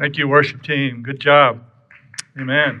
[0.00, 1.02] Thank you, worship team.
[1.02, 1.62] Good job.
[2.40, 2.80] Amen.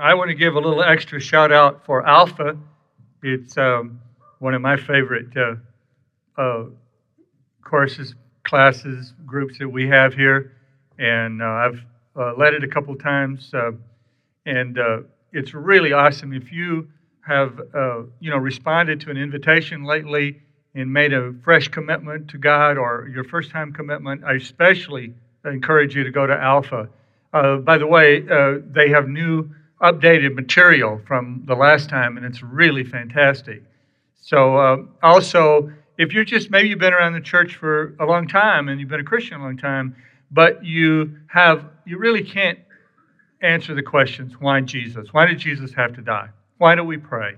[0.00, 2.56] I want to give a little extra shout out for Alpha.
[3.24, 4.00] It's um,
[4.38, 5.56] one of my favorite uh,
[6.40, 6.66] uh,
[7.64, 10.52] courses, classes, groups that we have here.
[11.00, 11.80] And uh, I've
[12.14, 13.52] uh, led it a couple times.
[13.52, 13.72] Uh,
[14.44, 14.98] and uh,
[15.32, 16.32] it's really awesome.
[16.32, 16.86] If you
[17.26, 17.60] have,
[18.20, 20.42] you know, responded to an invitation lately
[20.76, 25.96] and made a fresh commitment to God or your first time commitment, I especially encourage
[25.96, 26.88] you to go to Alpha.
[27.32, 32.26] Uh, by the way, uh, they have new updated material from the last time, and
[32.26, 33.62] it's really fantastic.
[34.20, 38.28] So, uh, also, if you're just maybe you've been around the church for a long
[38.28, 39.96] time and you've been a Christian a long time,
[40.30, 42.58] but you have you really can't
[43.40, 45.12] answer the questions why Jesus?
[45.12, 46.28] Why did Jesus have to die?
[46.58, 47.36] Why do we pray?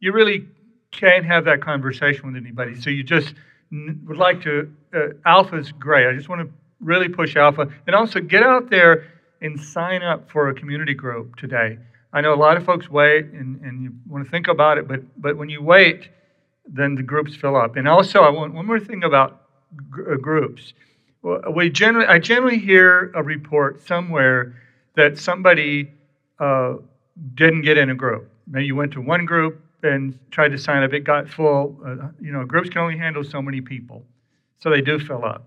[0.00, 0.48] You really
[0.90, 2.80] can't have that conversation with anybody.
[2.80, 3.34] So you just
[3.70, 6.08] would like to, uh, Alpha's great.
[6.08, 7.68] I just want to really push Alpha.
[7.86, 9.06] And also get out there
[9.40, 11.78] and sign up for a community group today.
[12.12, 14.88] I know a lot of folks wait and, and you want to think about it,
[14.88, 16.08] but, but when you wait,
[16.66, 17.76] then the groups fill up.
[17.76, 19.42] And also, I want one more thing about
[19.96, 20.74] g- uh, groups.
[21.54, 24.56] We generally, I generally hear a report somewhere
[24.96, 25.92] that somebody
[26.38, 26.76] uh,
[27.34, 28.30] didn't get in a group.
[28.46, 30.92] Maybe you went to one group, and tried to sign up.
[30.92, 31.78] It got full.
[31.84, 34.04] Uh, you know, groups can only handle so many people,
[34.60, 35.46] so they do fill up.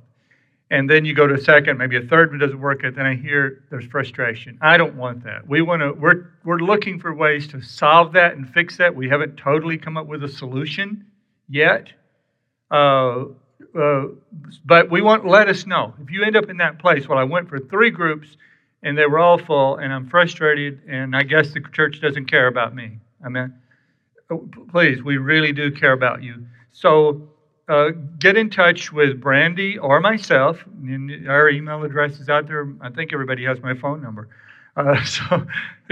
[0.71, 2.83] And then you go to a second, maybe a third one doesn't work.
[2.83, 4.57] And then I hear there's frustration.
[4.61, 5.47] I don't want that.
[5.47, 5.93] We want to.
[5.93, 8.95] We're we're looking for ways to solve that and fix that.
[8.95, 11.05] We haven't totally come up with a solution
[11.47, 11.91] yet.
[12.71, 13.25] Uh,
[13.77, 14.05] uh,
[14.65, 17.07] but we want let us know if you end up in that place.
[17.07, 18.35] Well, I went for three groups
[18.83, 22.47] and they were all full, and I'm frustrated, and I guess the church doesn't care
[22.47, 22.99] about me.
[23.25, 23.53] I mean,
[24.71, 26.45] please, we really do care about you.
[26.71, 27.29] So
[27.67, 30.63] uh, get in touch with Brandy or myself.
[31.27, 32.73] Our email address is out there.
[32.81, 34.29] I think everybody has my phone number.
[34.75, 35.45] Uh, so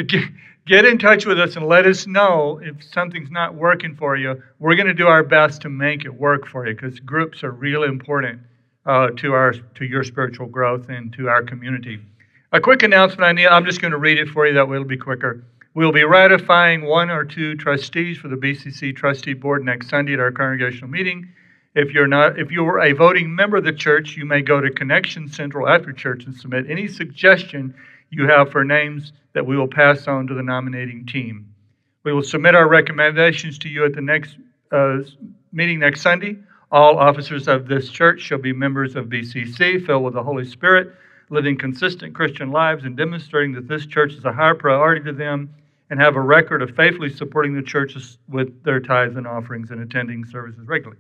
[0.08, 0.26] get,
[0.66, 4.42] get in touch with us and let us know if something's not working for you.
[4.60, 7.52] We're going to do our best to make it work for you because groups are
[7.52, 8.42] really important
[8.86, 12.00] uh, to our to your spiritual growth and to our community.
[12.52, 13.48] A quick announcement I need.
[13.48, 14.54] I'm just going to read it for you.
[14.56, 15.46] That way it'll be quicker.
[15.74, 20.20] We'll be ratifying one or two trustees for the BCC trustee board next Sunday at
[20.20, 21.30] our congregational meeting.
[21.74, 24.60] If you're not, if you are a voting member of the church, you may go
[24.60, 27.74] to Connection Central after church and submit any suggestion
[28.10, 31.54] you have for names that we will pass on to the nominating team.
[32.04, 34.36] We will submit our recommendations to you at the next
[34.74, 34.98] uh,
[35.54, 36.38] meeting next Sunday.
[36.70, 40.92] All officers of this church shall be members of BCC, filled with the Holy Spirit,
[41.30, 45.50] living consistent Christian lives, and demonstrating that this church is a higher priority to them
[45.92, 49.82] and have a record of faithfully supporting the churches with their tithes and offerings and
[49.82, 50.98] attending services regularly.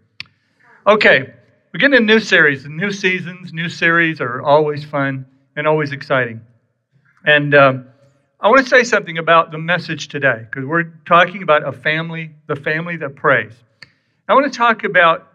[0.85, 1.33] Okay,
[1.73, 2.65] we're getting a new series.
[2.65, 5.25] New seasons, new series are always fun
[5.55, 6.41] and always exciting.
[7.25, 7.87] And um,
[8.41, 12.31] I want to say something about the message today because we're talking about a family,
[12.47, 13.53] the family that prays.
[14.27, 15.29] I want to talk about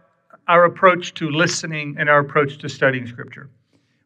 [0.49, 3.49] our approach to listening and our approach to studying Scripture.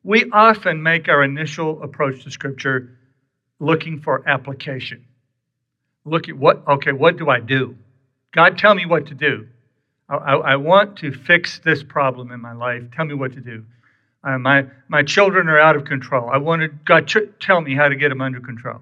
[0.05, 2.97] We often make our initial approach to Scripture
[3.59, 5.05] looking for application
[6.05, 7.77] look at what, okay, what do I do?
[8.33, 9.47] God, tell me what to do.
[10.09, 12.83] I, I, I want to fix this problem in my life.
[12.95, 13.65] Tell me what to do.
[14.23, 16.29] Uh, my, my children are out of control.
[16.31, 18.81] I want to, God, ch- tell me how to get them under control.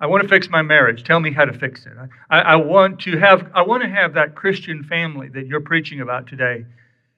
[0.00, 1.04] I want to fix my marriage.
[1.04, 1.92] Tell me how to fix it.
[2.30, 6.00] I, I, want to have I want to have that Christian family that you're preaching
[6.00, 6.64] about today.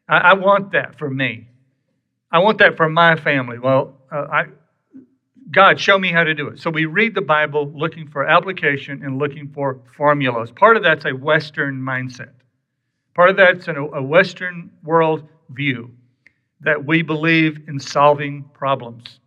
[0.08, 1.46] I, I want that for me.
[2.32, 3.58] I want that for my family.
[3.60, 4.44] Well, uh, I,
[5.52, 6.58] God, show me how to do it.
[6.58, 10.50] So we read the Bible looking for application and looking for formulas.
[10.50, 12.30] Part of that's a Western mindset.
[13.14, 15.90] Part of that's a Western world view
[16.62, 19.18] that we believe in solving problems.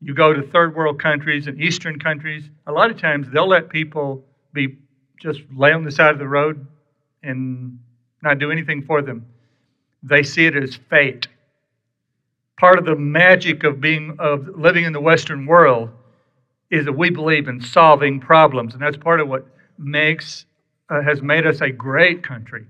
[0.00, 3.68] You go to third world countries and Eastern countries, a lot of times they'll let
[3.68, 4.78] people be
[5.20, 6.66] just lay on the side of the road
[7.22, 7.78] and
[8.22, 9.24] not do anything for them.
[10.02, 11.28] They see it as fate
[12.60, 15.88] part of the magic of being of living in the Western world
[16.70, 19.46] is that we believe in solving problems, and that's part of what
[19.78, 20.44] makes
[20.90, 22.66] uh, has made us a great country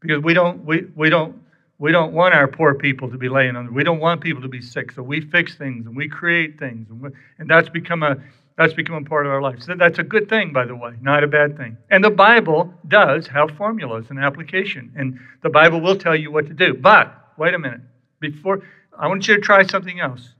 [0.00, 1.34] because we don't we, we don't
[1.78, 3.72] we don't want our poor people to be laying on.
[3.72, 6.86] We don't want people to be sick, so we fix things and we create things,
[6.90, 8.18] and, we, and that's become a
[8.58, 9.62] that's become a part of our life.
[9.62, 11.78] So that's a good thing, by the way, not a bad thing.
[11.90, 16.46] And the Bible does have formulas and application, and the Bible will tell you what
[16.48, 16.74] to do.
[16.74, 17.80] But wait a minute,
[18.20, 18.62] before
[18.98, 20.34] I want you to try something else.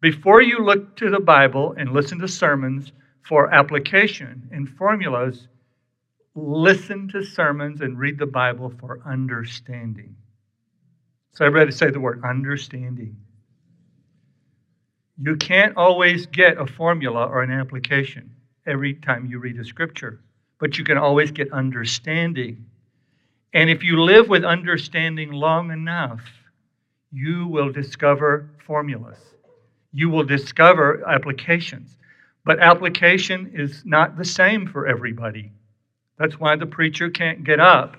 [0.00, 2.92] Before you look to the Bible and listen to sermons
[3.22, 5.48] for application and formulas,
[6.34, 10.16] listen to sermons and read the Bible for understanding.
[11.32, 13.16] So everybody say the word understanding.
[15.22, 18.30] You can't always get a formula or an application
[18.66, 20.20] every time you read a scripture,
[20.58, 22.64] but you can always get understanding.
[23.52, 26.22] And if you live with understanding long enough,
[27.12, 29.18] you will discover formulas.
[29.92, 31.96] You will discover applications.
[32.44, 35.52] But application is not the same for everybody.
[36.18, 37.96] That's why the preacher can't get up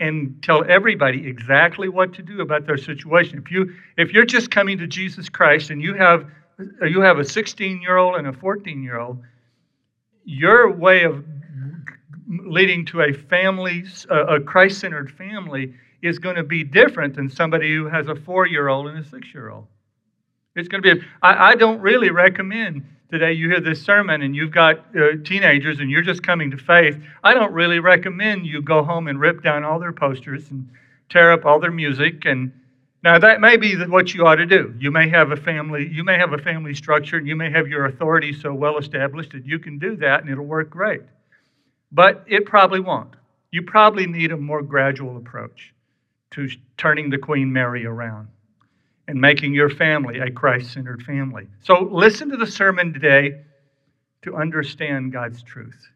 [0.00, 3.38] and tell everybody exactly what to do about their situation.
[3.38, 6.26] If you if you're just coming to Jesus Christ and you have
[6.82, 9.22] you have a 16 year old and a 14 year old,
[10.24, 11.24] your way of
[12.28, 17.74] leading to a family, a Christ centered family, is going to be different than somebody
[17.74, 19.66] who has a four year old and a six year old.
[20.56, 24.34] It's going to be, I, I don't really recommend today you hear this sermon and
[24.34, 26.96] you've got uh, teenagers and you're just coming to faith.
[27.24, 30.68] I don't really recommend you go home and rip down all their posters and
[31.08, 32.52] tear up all their music and
[33.02, 34.74] now that may be what you ought to do.
[34.78, 37.66] You may have a family, you may have a family structure, and you may have
[37.66, 41.00] your authority so well established that you can do that and it'll work great.
[41.90, 43.14] But it probably won't.
[43.50, 45.72] You probably need a more gradual approach
[46.32, 48.28] to turning the Queen Mary around
[49.08, 51.48] and making your family a Christ centered family.
[51.62, 53.42] So listen to the sermon today
[54.22, 55.88] to understand God's truth.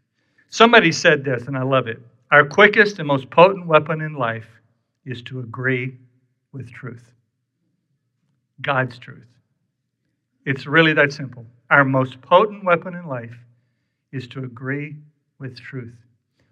[0.49, 2.01] Somebody said this, and I love it.
[2.31, 4.49] Our quickest and most potent weapon in life
[5.05, 5.99] is to agree
[6.53, 7.13] with truth
[8.61, 9.27] God's truth.
[10.47, 11.45] It's really that simple.
[11.71, 13.37] Our most potent weapon in life
[14.13, 14.97] is to agree
[15.39, 15.95] with truth.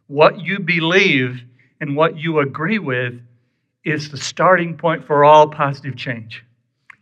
[0.09, 1.43] What you believe
[1.81, 3.21] and what you agree with
[3.85, 6.45] is the starting point for all positive change.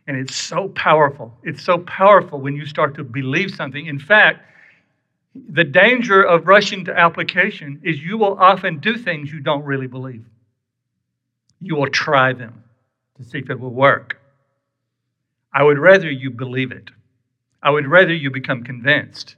[0.07, 1.37] And it's so powerful.
[1.43, 3.87] It's so powerful when you start to believe something.
[3.87, 4.41] In fact,
[5.35, 9.87] the danger of rushing to application is you will often do things you don't really
[9.87, 10.25] believe.
[11.61, 12.65] You will try them
[13.17, 14.21] to see if it will work.
[15.53, 16.91] I would rather you believe it.
[17.63, 19.37] I would rather you become convinced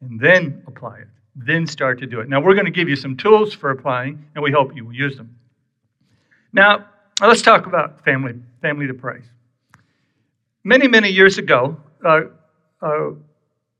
[0.00, 2.28] and then apply it, then start to do it.
[2.28, 4.94] Now, we're going to give you some tools for applying, and we hope you will
[4.94, 5.37] use them.
[6.52, 6.86] Now,
[7.20, 9.24] let's talk about family, family to praise.
[10.64, 12.20] Many, many years ago, uh,
[12.80, 13.10] uh,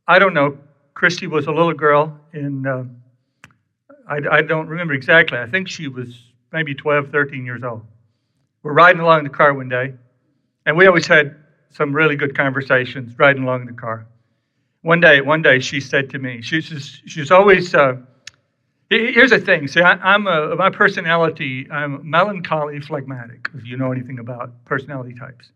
[0.06, 0.58] I don't know,
[0.94, 2.84] Christy was a little girl, and uh,
[4.08, 5.38] I, I don't remember exactly.
[5.38, 7.82] I think she was maybe 12, 13 years old.
[8.62, 9.94] We're riding along in the car one day,
[10.66, 11.36] and we always had
[11.70, 14.06] some really good conversations riding along in the car.
[14.82, 17.74] One day, one day, she said to me, she's just, she's always.
[18.90, 19.69] Here's the thing.
[19.69, 21.69] See, I, am a my personality.
[21.70, 23.49] I'm melancholy, phlegmatic.
[23.55, 25.50] If you know anything about personality types.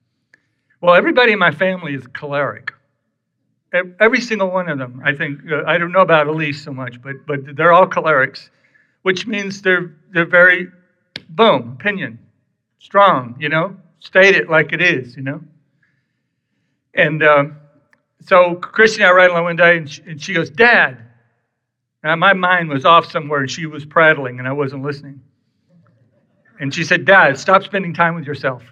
[0.82, 2.73] Well, everybody in my family is choleric.
[4.00, 5.00] Every single one of them.
[5.02, 8.50] I think uh, I don't know about Elise so much, but but they're all cholerics,
[9.00, 10.69] which means they're they're very
[11.31, 12.19] boom opinion
[12.82, 15.40] strong, you know, state it like it is, you know.
[16.94, 17.56] And um,
[18.20, 20.99] so Christy and I ride along one day, and she, and she goes, Dad.
[22.02, 25.20] Now, my mind was off somewhere, and she was prattling, and I wasn't listening.
[26.58, 28.62] And she said, Dad, stop spending time with yourself.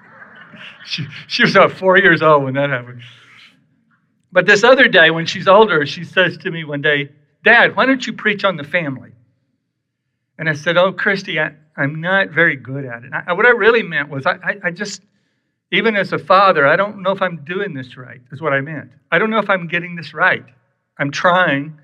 [0.84, 3.02] she, she was about four years old when that happened.
[4.32, 7.10] But this other day, when she's older, she says to me one day,
[7.44, 9.12] Dad, why don't you preach on the family?
[10.38, 13.12] And I said, Oh, Christy, I, I'm not very good at it.
[13.12, 15.02] I, what I really meant was, I, I, I just,
[15.72, 18.60] even as a father, I don't know if I'm doing this right, is what I
[18.60, 18.90] meant.
[19.10, 20.44] I don't know if I'm getting this right.
[20.98, 21.78] I'm trying,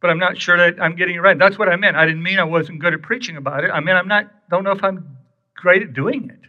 [0.00, 1.38] but I'm not sure that I'm getting it right.
[1.38, 1.96] That's what I meant.
[1.96, 3.70] I didn't mean I wasn't good at preaching about it.
[3.70, 5.16] I mean, I'm not, don't know if I'm
[5.54, 6.48] great at doing it.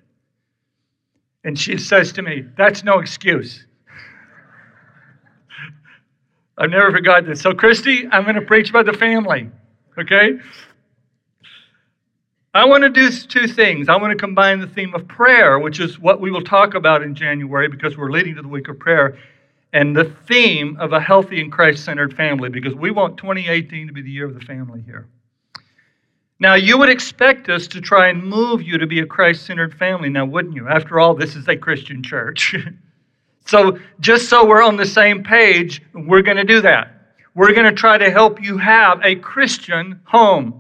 [1.44, 3.66] And she says to me, That's no excuse.
[6.58, 7.42] I've never forgot this.
[7.42, 9.50] So, Christy, I'm going to preach about the family,
[9.98, 10.40] okay?
[12.54, 13.88] I want to do two things.
[13.88, 17.02] I want to combine the theme of prayer, which is what we will talk about
[17.02, 19.18] in January because we're leading to the week of prayer,
[19.74, 23.94] and the theme of a healthy and Christ centered family because we want 2018 to
[23.94, 25.08] be the year of the family here.
[26.40, 29.76] Now, you would expect us to try and move you to be a Christ centered
[29.76, 30.68] family, now, wouldn't you?
[30.68, 32.56] After all, this is a Christian church.
[33.46, 37.16] so, just so we're on the same page, we're going to do that.
[37.36, 40.60] We're going to try to help you have a Christian home.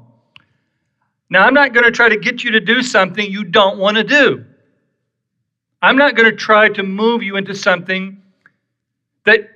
[1.32, 3.98] Now, I'm not going to try to get you to do something you don't want
[3.98, 4.46] to do.
[5.82, 8.21] I'm not going to try to move you into something
[9.26, 9.50] that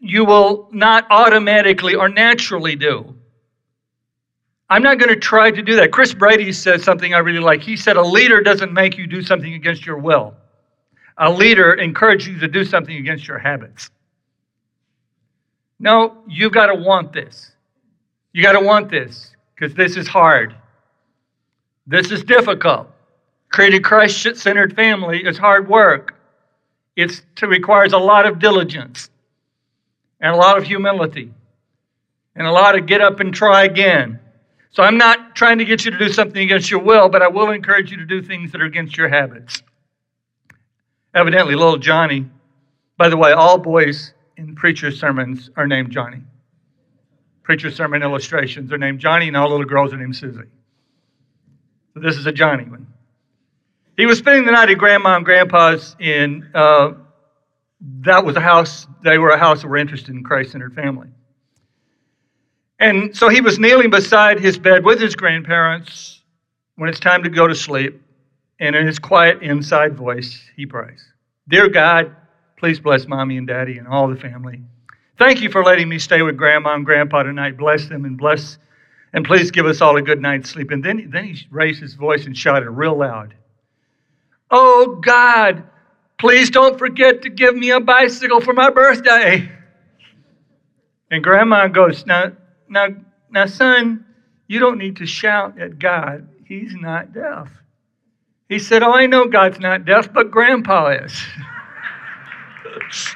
[0.00, 3.14] you will not automatically or naturally do.
[4.68, 5.92] I'm not going to try to do that.
[5.92, 7.60] Chris Brady said something I really like.
[7.60, 10.34] He said, A leader doesn't make you do something against your will,
[11.18, 13.90] a leader encourages you to do something against your habits.
[15.78, 17.52] No, you've got to want this.
[18.32, 20.54] You got to want this because this is hard.
[21.86, 22.88] This is difficult.
[23.50, 26.14] Creating Christ centered family is hard work.
[26.96, 29.10] It requires a lot of diligence
[30.20, 31.32] and a lot of humility
[32.34, 34.18] and a lot of get up and try again.
[34.70, 37.28] So I'm not trying to get you to do something against your will, but I
[37.28, 39.62] will encourage you to do things that are against your habits.
[41.14, 42.26] Evidently, little Johnny,
[42.96, 46.22] by the way, all boys in preacher's sermons are named Johnny.
[47.42, 50.48] Preacher's sermon illustrations are named Johnny, and all little girls are named Susie.
[51.92, 52.86] So this is a Johnny one.
[54.02, 56.94] He was spending the night at Grandma and Grandpa's in, uh,
[58.00, 61.06] that was a house, they were a house that were interested in Christ centered family.
[62.80, 66.20] And so he was kneeling beside his bed with his grandparents
[66.74, 68.02] when it's time to go to sleep.
[68.58, 71.06] And in his quiet inside voice, he prays
[71.46, 72.12] Dear God,
[72.56, 74.62] please bless mommy and daddy and all the family.
[75.16, 77.56] Thank you for letting me stay with grandma and grandpa tonight.
[77.56, 78.58] Bless them and bless,
[79.12, 80.72] and please give us all a good night's sleep.
[80.72, 83.36] And then, then he raised his voice and shouted real loud
[84.54, 85.64] Oh God,
[86.18, 89.50] please don't forget to give me a bicycle for my birthday.
[91.10, 92.32] And grandma goes, Now,
[92.68, 92.88] now,
[93.30, 94.04] now, son,
[94.46, 96.28] you don't need to shout at God.
[96.44, 97.48] He's not deaf.
[98.50, 101.18] He said, Oh, I know God's not deaf, but grandpa is.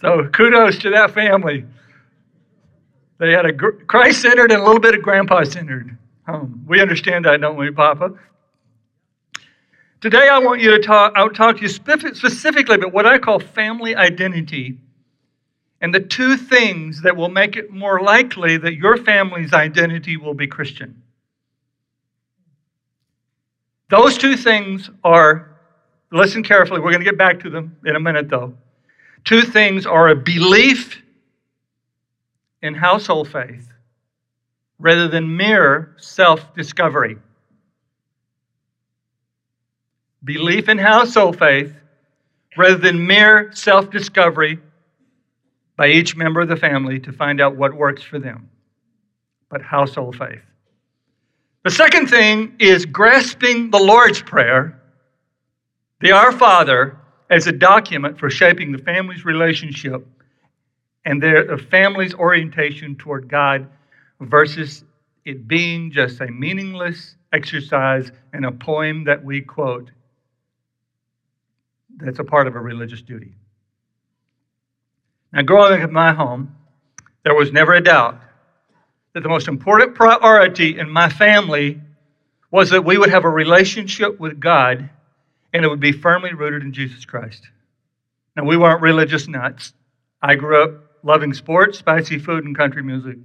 [0.00, 1.66] so kudos to that family.
[3.18, 6.64] They had a Christ centered and a little bit of grandpa centered home.
[6.66, 8.12] We understand that, don't we, Papa?
[10.00, 11.12] Today, I want you to talk.
[11.16, 14.78] I'll talk to you specifically about what I call family identity,
[15.80, 20.34] and the two things that will make it more likely that your family's identity will
[20.34, 21.02] be Christian.
[23.88, 25.52] Those two things are.
[26.12, 26.78] Listen carefully.
[26.78, 28.54] We're going to get back to them in a minute, though.
[29.24, 31.02] Two things are a belief
[32.62, 33.72] in household faith
[34.78, 37.16] rather than mere self discovery.
[40.24, 41.72] Belief in household faith
[42.56, 44.58] rather than mere self discovery
[45.76, 48.48] by each member of the family to find out what works for them,
[49.50, 50.42] but household faith.
[51.64, 54.80] The second thing is grasping the Lord's Prayer,
[56.00, 56.96] the Our Father,
[57.28, 60.06] as a document for shaping the family's relationship
[61.04, 63.68] and their the family's orientation toward God
[64.20, 64.84] versus
[65.24, 69.90] it being just a meaningless exercise and a poem that we quote
[71.98, 73.34] that's a part of a religious duty.
[75.32, 76.54] Now, growing up in my home,
[77.24, 78.20] there was never a doubt
[79.14, 81.80] that the most important priority in my family
[82.50, 84.90] was that we would have a relationship with God
[85.52, 87.48] and it would be firmly rooted in Jesus Christ.
[88.36, 89.72] Now, we weren't religious nuts.
[90.22, 90.70] I grew up
[91.02, 93.16] loving sports, spicy food, and country music.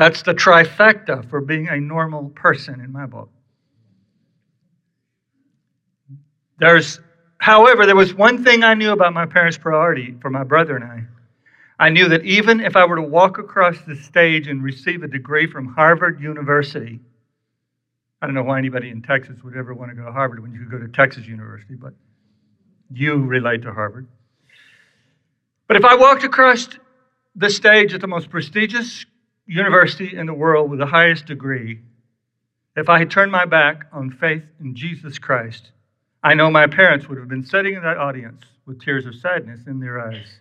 [0.00, 3.28] That's the trifecta for being a normal person in my book.
[6.58, 7.00] There's,
[7.36, 10.84] however, there was one thing I knew about my parents' priority for my brother and
[10.86, 11.02] I.
[11.78, 15.06] I knew that even if I were to walk across the stage and receive a
[15.06, 16.98] degree from Harvard University,
[18.22, 20.54] I don't know why anybody in Texas would ever want to go to Harvard when
[20.54, 21.92] you could go to Texas University, but
[22.90, 24.08] you relate to Harvard.
[25.66, 26.70] But if I walked across
[27.36, 29.04] the stage at the most prestigious
[29.50, 31.80] university in the world with the highest degree,
[32.76, 35.72] if I had turned my back on faith in Jesus Christ,
[36.22, 39.66] I know my parents would have been sitting in that audience with tears of sadness
[39.66, 40.38] in their eyes.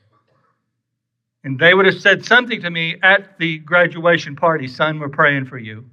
[1.43, 5.45] And they would have said something to me at the graduation party Son, we're praying
[5.45, 5.85] for you.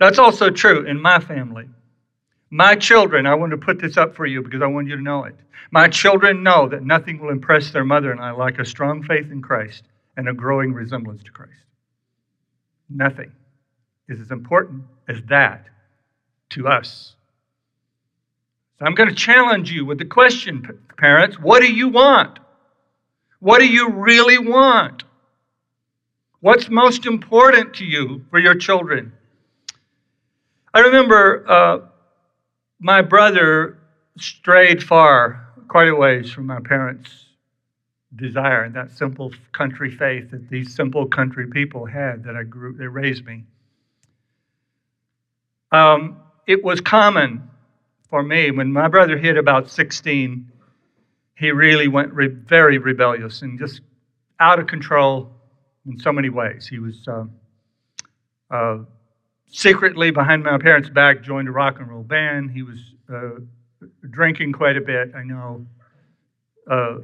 [0.00, 1.68] That's also true in my family.
[2.50, 5.02] My children, I want to put this up for you because I want you to
[5.02, 5.36] know it.
[5.70, 9.30] My children know that nothing will impress their mother and I like a strong faith
[9.30, 9.84] in Christ
[10.20, 11.64] and a growing resemblance to Christ.
[12.90, 13.32] Nothing
[14.06, 15.64] is as important as that
[16.50, 17.16] to us.
[18.78, 22.38] So I'm going to challenge you with the question, parents what do you want?
[23.38, 25.04] What do you really want?
[26.40, 29.14] What's most important to you for your children?
[30.74, 31.78] I remember uh,
[32.78, 33.78] my brother
[34.18, 37.24] strayed far, quite a ways from my parents'
[38.16, 42.72] desire and that simple country faith that these simple country people had that I grew,
[42.72, 43.44] they raised me.
[45.72, 47.48] Um, it was common
[48.08, 50.50] for me when my brother hit about 16,
[51.36, 53.80] he really went re- very rebellious and just
[54.40, 55.30] out of control
[55.86, 56.66] in so many ways.
[56.66, 57.24] He was uh,
[58.50, 58.78] uh,
[59.46, 62.50] secretly behind my parents' back joined a rock and roll band.
[62.50, 62.78] He was
[63.12, 63.40] uh,
[64.10, 65.12] drinking quite a bit.
[65.14, 65.66] I know
[66.68, 66.96] uh,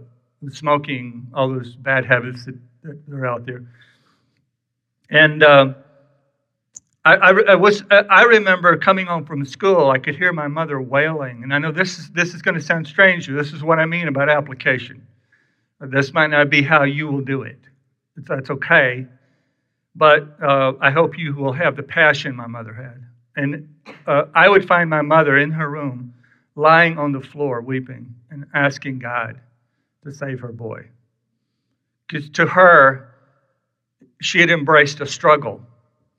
[0.51, 3.65] smoking, all those bad habits that, that are out there.
[5.11, 5.75] And uh,
[7.05, 10.81] I, I, I, was, I remember coming home from school, I could hear my mother
[10.81, 11.43] wailing.
[11.43, 13.27] And I know this is, this is going to sound strange.
[13.27, 15.07] This is what I mean about application.
[15.81, 17.61] This might not be how you will do it.
[18.17, 19.07] That's okay.
[19.95, 23.03] But uh, I hope you will have the passion my mother had.
[23.37, 23.69] And
[24.07, 26.15] uh, I would find my mother in her room,
[26.55, 29.39] lying on the floor, weeping and asking God
[30.07, 30.87] to save her boy.
[32.07, 33.13] Because to her,
[34.21, 35.61] she had embraced a struggle.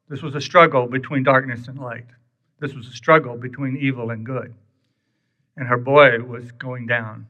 [0.09, 2.05] This was a struggle between darkness and light.
[2.59, 4.53] This was a struggle between evil and good.
[5.55, 7.27] And her boy was going down.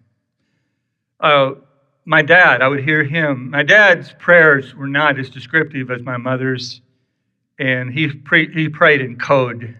[1.19, 1.51] Uh,
[2.05, 3.51] my dad, I would hear him.
[3.51, 6.81] My dad's prayers were not as descriptive as my mother's,
[7.59, 9.77] and he, pre- he prayed in code.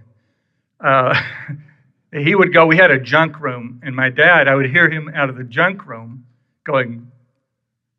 [0.79, 1.19] Uh,
[2.13, 5.09] he would go, we had a junk room, and my dad, I would hear him
[5.15, 6.25] out of the junk room
[6.67, 7.11] going,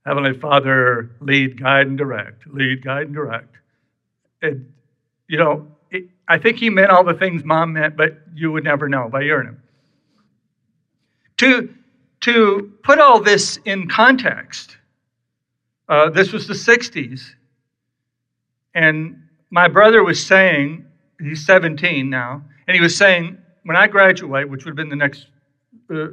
[0.06, 2.46] Heavenly Father, lead, guide, and direct.
[2.46, 3.56] Lead, guide, and direct.
[4.40, 4.72] And,
[5.26, 8.64] you know, it, I think he meant all the things mom meant, but you would
[8.64, 9.62] never know by hearing him.
[11.38, 11.75] To,
[12.20, 14.76] to put all this in context,
[15.88, 17.30] uh, this was the 60s.
[18.75, 20.84] And my brother was saying,
[21.20, 24.96] he's 17 now, and he was saying, when I graduate, which would have been the
[24.96, 25.26] next
[25.92, 26.08] uh,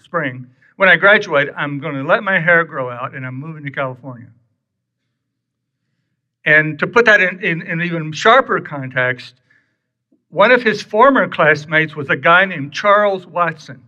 [0.00, 0.46] spring,
[0.80, 3.70] when I graduate, I'm going to let my hair grow out and I'm moving to
[3.70, 4.28] California.
[6.46, 9.34] And to put that in, in, in even sharper context,
[10.30, 13.84] one of his former classmates was a guy named Charles Watson.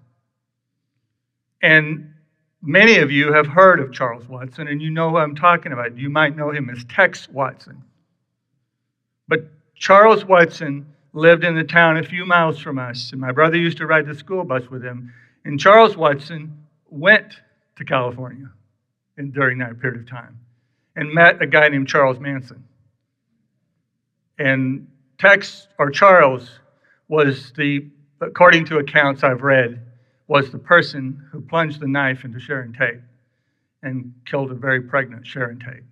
[1.63, 2.13] And
[2.61, 5.97] many of you have heard of Charles Watson, and you know who I'm talking about.
[5.97, 7.83] You might know him as Tex Watson.
[9.29, 10.85] But Charles Watson
[11.15, 14.05] lived in the town a few miles from us, and my brother used to ride
[14.05, 15.11] the school bus with him.
[15.47, 16.59] And Charles Watson
[16.93, 17.41] went
[17.77, 18.51] to California
[19.17, 20.39] in, during that period of time
[20.95, 22.63] and met a guy named Charles Manson.
[24.39, 26.61] And Tex, or Charles,
[27.09, 27.87] was the,
[28.21, 29.81] according to accounts I've read,
[30.29, 33.01] was the person who plunged the knife into Sharon Tate
[33.83, 35.83] and killed a very pregnant Sharon Tate.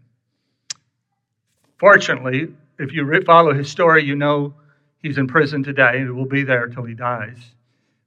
[1.79, 2.49] Fortunately,
[2.79, 4.55] if you follow his story, you know
[5.03, 7.39] he's in prison today and will be there till he dies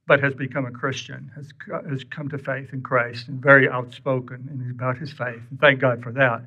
[0.06, 1.48] but has become a Christian, has,
[1.88, 5.40] has come to faith in Christ, and very outspoken about his faith.
[5.50, 6.42] And thank God for that.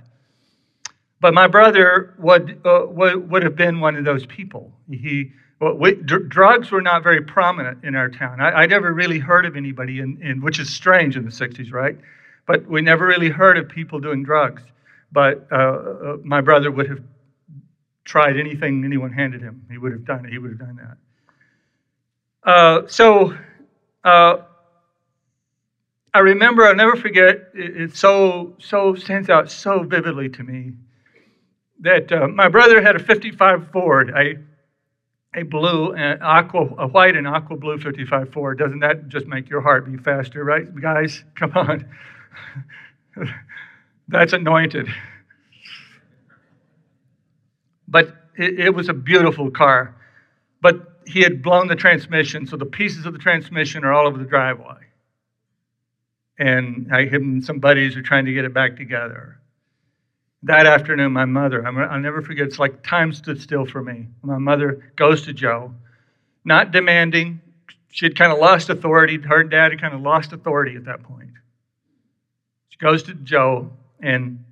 [1.20, 4.72] But my brother would, uh, would, would have been one of those people.
[4.90, 8.40] He, well, we, dr- drugs were not very prominent in our town.
[8.40, 11.72] I, I never really heard of anybody, in, in, which is strange in the 60s,
[11.74, 11.98] right?
[12.46, 14.62] But we never really heard of people doing drugs.
[15.12, 17.02] But uh, uh, my brother would have
[18.06, 19.66] tried anything anyone handed him.
[19.72, 20.32] He would have done it.
[20.32, 20.98] He would have done that.
[22.50, 23.36] Uh, so
[24.04, 24.38] uh,
[26.14, 30.74] I remember, I'll never forget, it, it, so, so stands out so vividly to me
[31.82, 34.36] that uh, my brother had a 55 Ford, a,
[35.40, 38.58] a blue, and aqua, a white and aqua blue 55 Ford.
[38.58, 41.24] Doesn't that just make your heart beat faster, right, guys?
[41.36, 41.86] Come on.
[44.08, 44.88] That's anointed.
[47.88, 49.96] But it, it was a beautiful car.
[50.62, 54.18] But he had blown the transmission, so the pieces of the transmission are all over
[54.18, 54.76] the driveway.
[56.38, 59.40] And I, him and some buddies are trying to get it back together.
[60.44, 64.08] That afternoon, my mother, I'll never forget, it's like time stood still for me.
[64.22, 65.74] My mother goes to Joe,
[66.46, 67.42] not demanding.
[67.90, 69.18] She had kind of lost authority.
[69.18, 71.32] Her dad had kind of lost authority at that point.
[72.70, 74.44] She goes to Joe and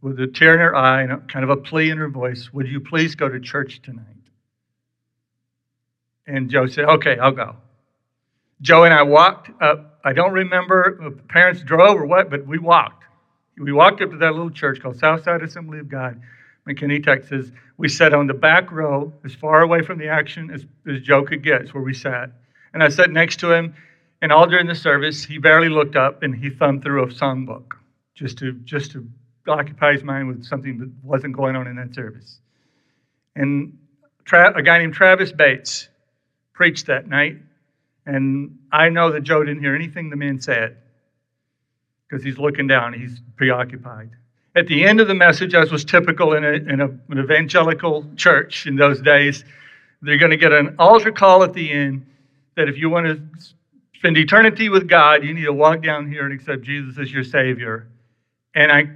[0.00, 2.68] with a tear in her eye and kind of a plea in her voice, Would
[2.68, 4.04] you please go to church tonight?
[6.26, 7.56] And Joe said, Okay, I'll go.
[8.60, 10.00] Joe and I walked up.
[10.04, 13.04] I don't remember if parents drove or what, but we walked.
[13.58, 16.20] We walked up to that little church called Southside Assembly of God,
[16.68, 17.50] McKinney, Texas.
[17.76, 21.24] We sat on the back row, as far away from the action as, as Joe
[21.24, 21.62] could get.
[21.62, 22.30] It's where we sat.
[22.72, 23.74] And I sat next to him,
[24.22, 27.72] and all during the service, he barely looked up and he thumbed through a songbook
[28.14, 29.06] just to, just to
[29.46, 32.40] occupy his mind with something that wasn't going on in that service.
[33.36, 33.76] And
[34.24, 35.88] Tra- a guy named Travis Bates,
[36.54, 37.36] preached that night.
[38.06, 40.76] And I know that Joe didn't hear anything the man said
[42.08, 44.10] because he's looking down, he's preoccupied.
[44.56, 48.06] At the end of the message, as was typical in, a, in a, an evangelical
[48.14, 49.44] church in those days,
[50.00, 52.06] they're going to get an altar call at the end
[52.56, 53.20] that if you want to
[53.96, 57.24] spend eternity with God, you need to walk down here and accept Jesus as your
[57.24, 57.88] Savior.
[58.54, 58.90] And I,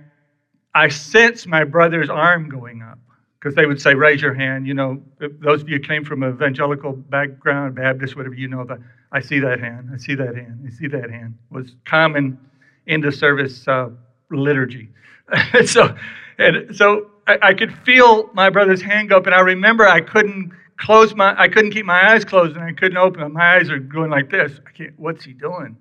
[0.74, 2.98] I sense my brother's arm going up
[3.38, 4.66] because they would say, raise your hand.
[4.66, 5.00] You know,
[5.40, 8.78] those of you came from an evangelical background, Baptist, whatever, you know that.
[9.12, 9.90] I see that hand.
[9.94, 10.64] I see that hand.
[10.66, 11.38] I see that hand.
[11.50, 12.38] Was common
[12.86, 13.90] into service uh,
[14.30, 14.90] liturgy.
[15.64, 15.94] so,
[16.38, 20.00] and so I, I could feel my brother's hand go up, and I remember I
[20.00, 23.32] couldn't close my, I couldn't keep my eyes closed, and I couldn't open them.
[23.34, 24.60] My eyes are going like this.
[24.66, 25.76] I can't, what's he doing?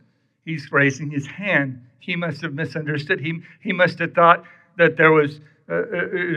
[0.46, 1.82] He's raising his hand.
[2.00, 3.20] He must have misunderstood.
[3.20, 4.44] He, he must have thought
[4.78, 5.82] that there was uh, uh,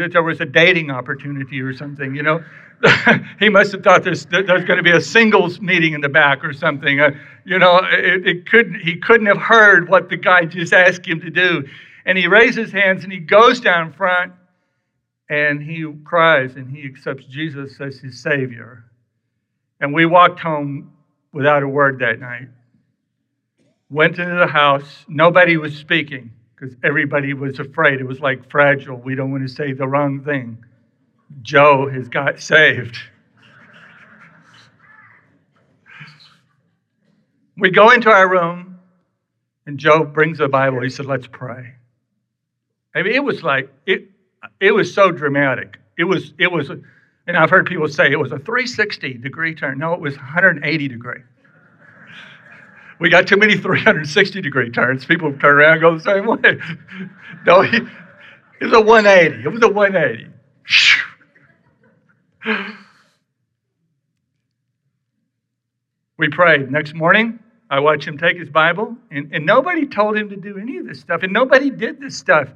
[0.01, 2.16] that there was a dating opportunity or something.
[2.16, 2.45] You know,
[3.38, 6.45] he must have thought there's there's going to be a singles meeting in the back
[6.45, 6.99] or something.
[6.99, 7.12] Uh,
[7.45, 11.21] you know, it, it couldn't he couldn't have heard what the guy just asked him
[11.21, 11.64] to do,
[12.07, 14.33] and he raises his hands and he goes down front
[15.29, 18.85] and he cries and he accepts Jesus as his Savior.
[19.81, 20.93] And we walked home
[21.33, 22.49] without a word that night.
[23.90, 28.01] Went into the house, nobody was speaking because everybody was afraid.
[28.01, 28.96] It was like fragile.
[28.96, 30.62] We don't want to say the wrong thing.
[31.42, 32.99] Joe has got saved.
[37.57, 38.79] we go into our room,
[39.66, 40.83] and Joe brings the Bible.
[40.83, 41.75] He said, Let's pray.
[42.94, 44.11] I mean, it was like, it,
[44.59, 45.79] it was so dramatic.
[45.96, 49.79] It was, it was, and I've heard people say it was a 360 degree turn.
[49.79, 51.20] No, it was 180 degree.
[53.01, 55.07] We got too many 360 degree turns.
[55.07, 56.61] People turn around and go the same way.
[57.47, 57.83] No, it
[58.61, 59.43] was a 180.
[59.43, 60.27] It was a 180.
[66.19, 66.71] We prayed.
[66.71, 67.39] Next morning,
[67.71, 70.87] I watched him take his Bible, and, and nobody told him to do any of
[70.87, 72.51] this stuff, and nobody did this stuff.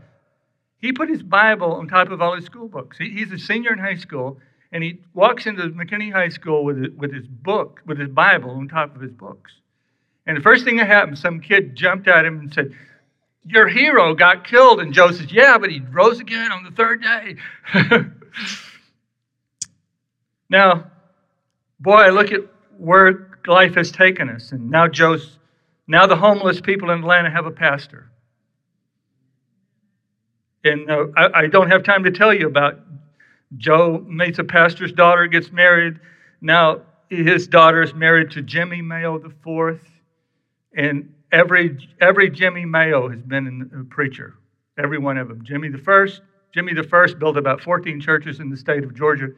[0.82, 2.98] He put his Bible on top of all his school books.
[2.98, 4.38] He, he's a senior in high school,
[4.70, 8.68] and he walks into McKinney High School with, with his book, with his Bible on
[8.68, 9.52] top of his books.
[10.26, 12.74] And the first thing that happened, some kid jumped at him and said,
[13.44, 14.80] Your hero got killed.
[14.80, 17.36] And Joe says, Yeah, but he rose again on the third day.
[20.48, 20.90] now,
[21.80, 22.40] boy, look at
[22.78, 24.52] where life has taken us.
[24.52, 25.38] And now Joe's,
[25.86, 28.10] now the homeless people in Atlanta have a pastor.
[30.64, 32.80] And uh, I, I, don't have time to tell you about
[33.58, 36.00] Joe meets a pastor's daughter, gets married.
[36.40, 39.82] Now his daughter is married to Jimmy Mayo the fourth,
[40.76, 44.34] and every every Jimmy Mayo has been a preacher.
[44.78, 45.44] Every one of them.
[45.44, 49.28] Jimmy the first, Jimmy the first built about 14 churches in the state of Georgia,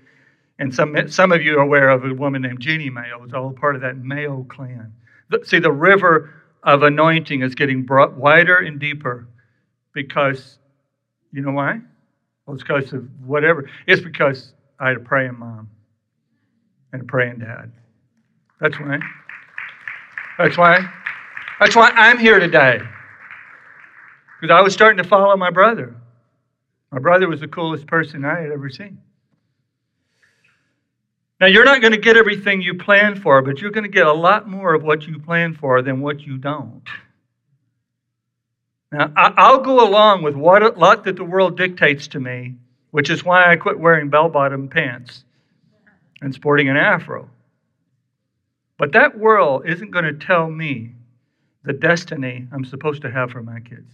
[0.59, 3.23] and some some of you are aware of a woman named Jeannie Mayo.
[3.25, 4.93] It's all part of that Mayo clan.
[5.45, 9.29] See, the river of anointing is getting brought wider and deeper
[9.93, 10.59] because
[11.33, 11.81] you know why?
[12.47, 13.69] Well, it's because of whatever.
[13.87, 15.69] It's because I had a praying mom
[16.93, 17.73] and a praying dad.
[18.61, 18.99] That's why.
[20.39, 20.89] That's why.
[21.59, 22.81] That's why I'm here today.
[24.41, 25.95] Because I was starting to follow my brother.
[26.93, 28.99] My brother was the coolest person I had ever seen.
[31.41, 34.07] Now, you're not going to get everything you plan for, but you're going to get
[34.07, 36.83] a lot more of what you plan for than what you don't.
[38.91, 42.55] Now, I'll go along with what a lot that the world dictates to me,
[42.91, 45.25] which is why I quit wearing bell bottom pants
[46.23, 47.29] and sporting an afro.
[48.79, 50.96] But that world isn't going to tell me
[51.67, 53.93] the destiny I'm supposed to have for my kids.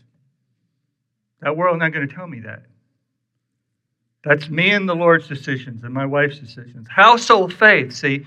[1.40, 2.62] That world not going to tell me that.
[4.24, 6.86] That's me and the Lord's decisions and my wife's decisions.
[6.88, 8.24] Household faith, see,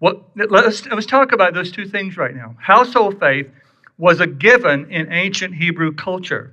[0.00, 2.54] what, let's, let's talk about those two things right now.
[2.60, 3.48] Household faith
[3.96, 6.52] was a given in ancient Hebrew culture.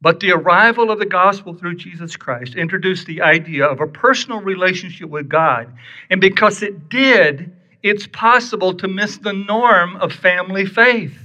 [0.00, 4.40] But the arrival of the gospel through Jesus Christ introduced the idea of a personal
[4.40, 5.72] relationship with God.
[6.10, 11.16] And because it did, it's possible to miss the norm of family faith.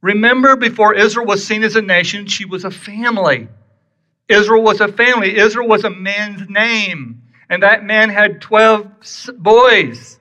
[0.00, 3.48] Remember, before Israel was seen as a nation, she was a family.
[4.28, 5.36] Israel was a family.
[5.36, 7.22] Israel was a man's name.
[7.50, 8.88] And that man had 12
[9.38, 10.20] boys.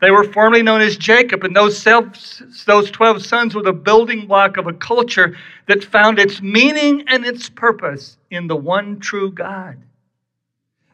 [0.00, 1.82] They were formerly known as Jacob, and those,
[2.64, 7.24] those 12 sons were the building block of a culture that found its meaning and
[7.24, 9.76] its purpose in the one true God.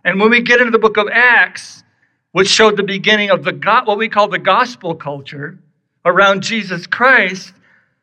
[0.05, 1.85] And when we get into the book of Acts,
[2.33, 3.53] which showed the beginning of the
[3.85, 5.59] what we call the gospel culture
[6.05, 7.53] around Jesus Christ,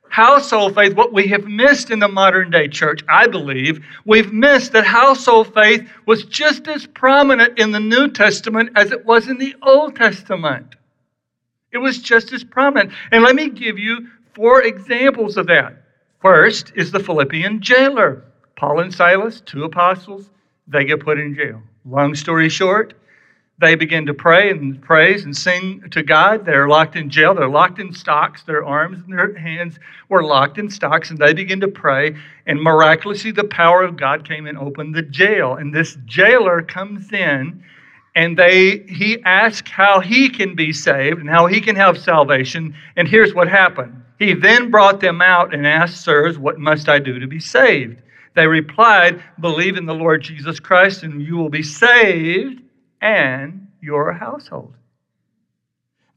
[0.09, 4.71] household faith, what we have missed in the modern day church, I believe, we've missed
[4.73, 9.37] that household faith was just as prominent in the New Testament as it was in
[9.37, 10.75] the Old Testament.
[11.71, 12.93] It was just as prominent.
[13.11, 15.83] And let me give you four examples of that.
[16.21, 18.23] First is the Philippian jailer.
[18.55, 20.29] Paul and Silas, two apostles,
[20.67, 21.61] they get put in jail.
[21.83, 22.93] Long story short,
[23.57, 26.45] they begin to pray and praise and sing to God.
[26.45, 27.33] They're locked in jail.
[27.33, 28.43] They're locked in stocks.
[28.43, 32.15] Their arms and their hands were locked in stocks, and they begin to pray.
[32.45, 35.55] And miraculously, the power of God came and opened the jail.
[35.55, 37.63] And this jailer comes in
[38.15, 42.73] and they he asks how he can be saved and how he can have salvation
[42.95, 46.97] and here's what happened he then brought them out and asked sirs what must i
[46.97, 47.97] do to be saved
[48.35, 52.61] They replied, Believe in the Lord Jesus Christ, and you will be saved
[53.05, 54.73] and your household.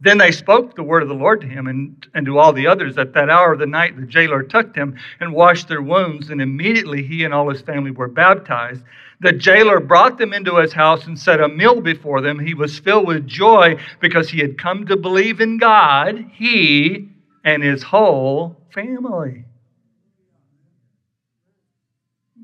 [0.00, 2.66] Then they spoke the word of the Lord to him and, and to all the
[2.66, 2.96] others.
[2.96, 6.40] At that hour of the night, the jailer took them and washed their wounds, and
[6.40, 8.82] immediately he and all his family were baptized.
[9.20, 12.38] The jailer brought them into his house and set a meal before them.
[12.38, 17.08] He was filled with joy because he had come to believe in God, he
[17.44, 19.44] and his whole family.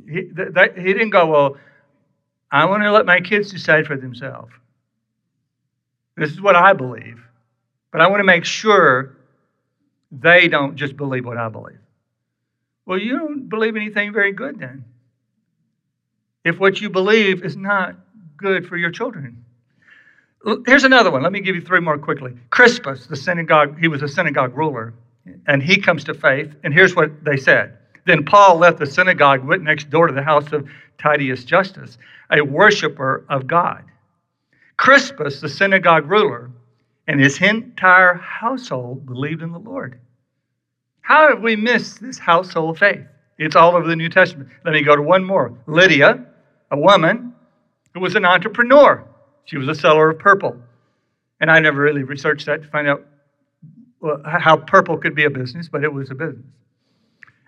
[0.06, 1.56] He, that, he didn't go, Well,
[2.54, 4.52] I want to let my kids decide for themselves.
[6.16, 7.20] This is what I believe.
[7.90, 9.16] But I want to make sure
[10.12, 11.80] they don't just believe what I believe.
[12.86, 14.84] Well, you don't believe anything very good then.
[16.44, 17.96] If what you believe is not
[18.36, 19.44] good for your children.
[20.64, 21.24] Here's another one.
[21.24, 22.34] Let me give you three more quickly.
[22.50, 24.94] Crispus, the synagogue, he was a synagogue ruler,
[25.48, 27.78] and he comes to faith, and here's what they said.
[28.06, 31.98] Then Paul left the synagogue, went next door to the house of Titius Justus,
[32.30, 33.84] a worshiper of God.
[34.76, 36.50] Crispus, the synagogue ruler,
[37.06, 40.00] and his entire household believed in the Lord.
[41.00, 43.06] How have we missed this household faith?
[43.38, 44.48] It's all over the New Testament.
[44.64, 45.56] Let me go to one more.
[45.66, 46.24] Lydia,
[46.70, 47.34] a woman
[47.92, 49.04] who was an entrepreneur.
[49.44, 50.56] She was a seller of purple.
[51.40, 53.04] And I never really researched that to find out
[54.02, 56.46] uh, how purple could be a business, but it was a business.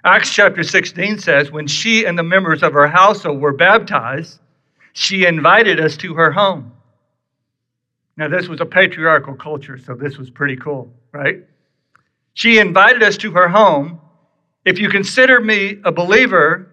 [0.07, 4.39] Acts chapter 16 says, When she and the members of her household were baptized,
[4.93, 6.71] she invited us to her home.
[8.17, 11.43] Now, this was a patriarchal culture, so this was pretty cool, right?
[12.35, 14.01] She invited us to her home.
[14.65, 16.71] If you consider me a believer,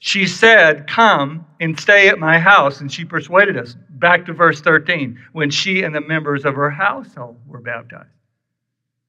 [0.00, 2.80] she said, Come and stay at my house.
[2.80, 3.76] And she persuaded us.
[3.90, 8.08] Back to verse 13, when she and the members of her household were baptized.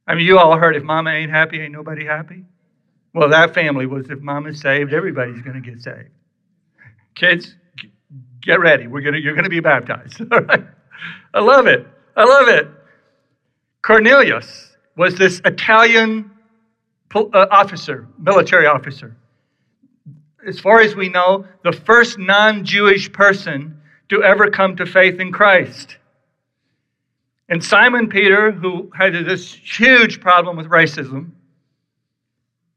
[0.05, 2.45] I mean, you all heard if mama ain't happy, ain't nobody happy.
[3.13, 6.09] Well, that family was if mama's saved, everybody's going to get saved.
[7.15, 7.55] Kids,
[8.41, 8.87] get ready.
[8.87, 10.21] We're gonna, you're going to be baptized.
[11.33, 11.87] I love it.
[12.15, 12.69] I love it.
[13.81, 16.31] Cornelius was this Italian
[17.13, 19.15] uh, officer, military officer.
[20.47, 25.19] As far as we know, the first non Jewish person to ever come to faith
[25.19, 25.97] in Christ.
[27.49, 31.31] And Simon Peter, who had this huge problem with racism,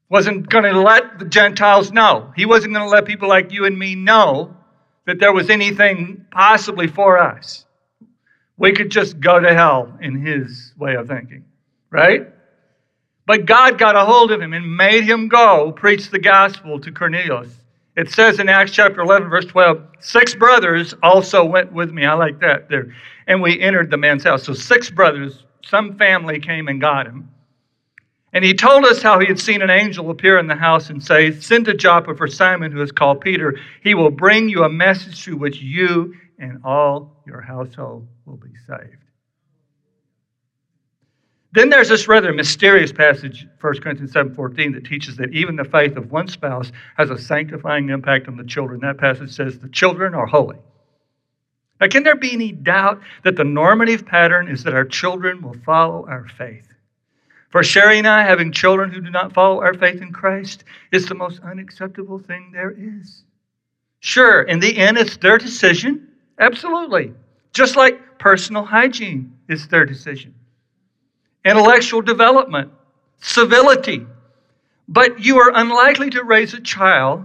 [0.09, 2.33] wasn't going to let the Gentiles know.
[2.37, 4.57] He wasn't going to let people like you and me know
[5.07, 7.67] that there was anything possibly for us
[8.59, 11.45] we could just go to hell in his way of thinking,
[11.91, 12.29] right?
[13.27, 16.93] But God got a hold of him and made him go preach the gospel to
[16.93, 17.49] Cornelius.
[17.97, 22.05] It says in Acts chapter 11, verse 12, six brothers also went with me.
[22.05, 22.95] I like that there.
[23.27, 24.45] And we entered the man's house.
[24.45, 27.31] So six brothers, some family came and got him.
[28.37, 31.03] And he told us how he had seen an angel appear in the house and
[31.03, 33.59] say, Send to Joppa for Simon, who is called Peter.
[33.83, 38.51] He will bring you a message through which you and all your household will be
[38.67, 38.99] saved.
[41.53, 45.97] Then there's this rather mysterious passage, 1 Corinthians 7:14, that teaches that even the faith
[45.97, 48.81] of one spouse has a sanctifying impact on the children.
[48.81, 50.59] That passage says the children are holy.
[51.81, 55.57] Now, can there be any doubt that the normative pattern is that our children will
[55.65, 56.69] follow our faith?
[57.51, 61.07] For Sherry and I, having children who do not follow our faith in Christ is
[61.07, 63.23] the most unacceptable thing there is.
[64.01, 66.09] Sure, in the end, it's their decision.
[66.39, 67.13] Absolutely.
[67.53, 70.35] Just like personal hygiene is their decision,
[71.45, 72.71] intellectual development,
[73.21, 74.07] civility.
[74.89, 77.25] But you are unlikely to raise a child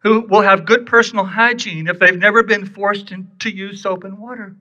[0.00, 4.18] who will have good personal hygiene if they've never been forced to use soap and
[4.18, 4.56] water.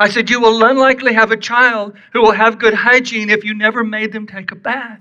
[0.00, 3.54] I said, You will unlikely have a child who will have good hygiene if you
[3.54, 5.00] never made them take a bath.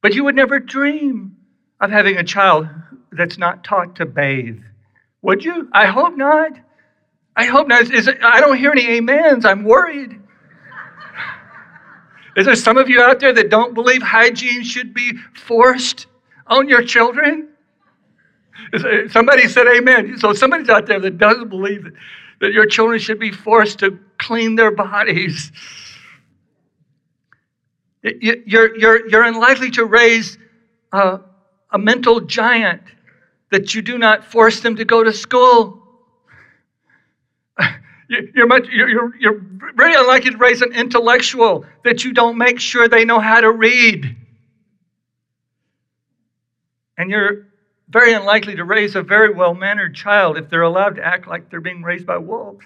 [0.00, 1.36] But you would never dream
[1.80, 2.68] of having a child
[3.12, 4.60] that's not taught to bathe.
[5.22, 5.68] Would you?
[5.72, 6.52] I hope not.
[7.36, 7.90] I hope not.
[7.92, 9.44] Is it, I don't hear any amens.
[9.44, 10.20] I'm worried.
[12.36, 16.06] Is there some of you out there that don't believe hygiene should be forced
[16.48, 17.48] on your children?
[19.10, 20.18] Somebody said amen.
[20.18, 21.92] So somebody's out there that doesn't believe that,
[22.42, 25.52] that your children should be forced to clean their bodies.
[28.02, 30.36] You're, you're, you're unlikely to raise
[30.90, 31.20] a,
[31.70, 32.82] a mental giant
[33.52, 35.84] that you do not force them to go to school.
[38.34, 39.40] You're, much, you're, you're
[39.74, 43.50] very unlikely to raise an intellectual that you don't make sure they know how to
[43.50, 44.14] read.
[46.98, 47.46] And you're
[47.92, 51.50] very unlikely to raise a very well mannered child if they're allowed to act like
[51.50, 52.64] they're being raised by wolves.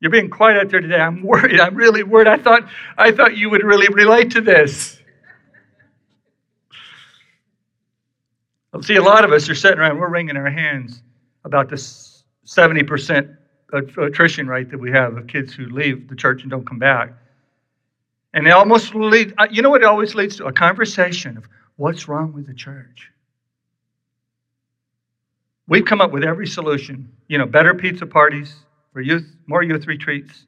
[0.00, 1.00] You're being quiet out there today.
[1.00, 1.58] I'm worried.
[1.58, 2.28] I'm really worried.
[2.28, 4.98] I thought, I thought you would really relate to this.
[8.82, 11.02] See, a lot of us are sitting around, we're wringing our hands
[11.44, 13.34] about this 70%
[13.72, 17.14] attrition rate that we have of kids who leave the church and don't come back.
[18.34, 20.44] And it almost leads, uh, you know what it always leads to?
[20.44, 23.10] A conversation of what's wrong with the church.
[25.68, 27.10] We've come up with every solution.
[27.28, 28.54] You know, better pizza parties
[28.92, 30.46] for youth, more youth retreats,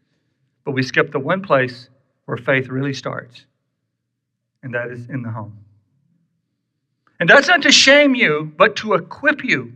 [0.65, 1.89] but we skip the one place
[2.27, 3.45] where faith really starts,
[4.63, 5.57] and that is in the home.
[7.21, 9.73] And that's not to shame you, but to equip you.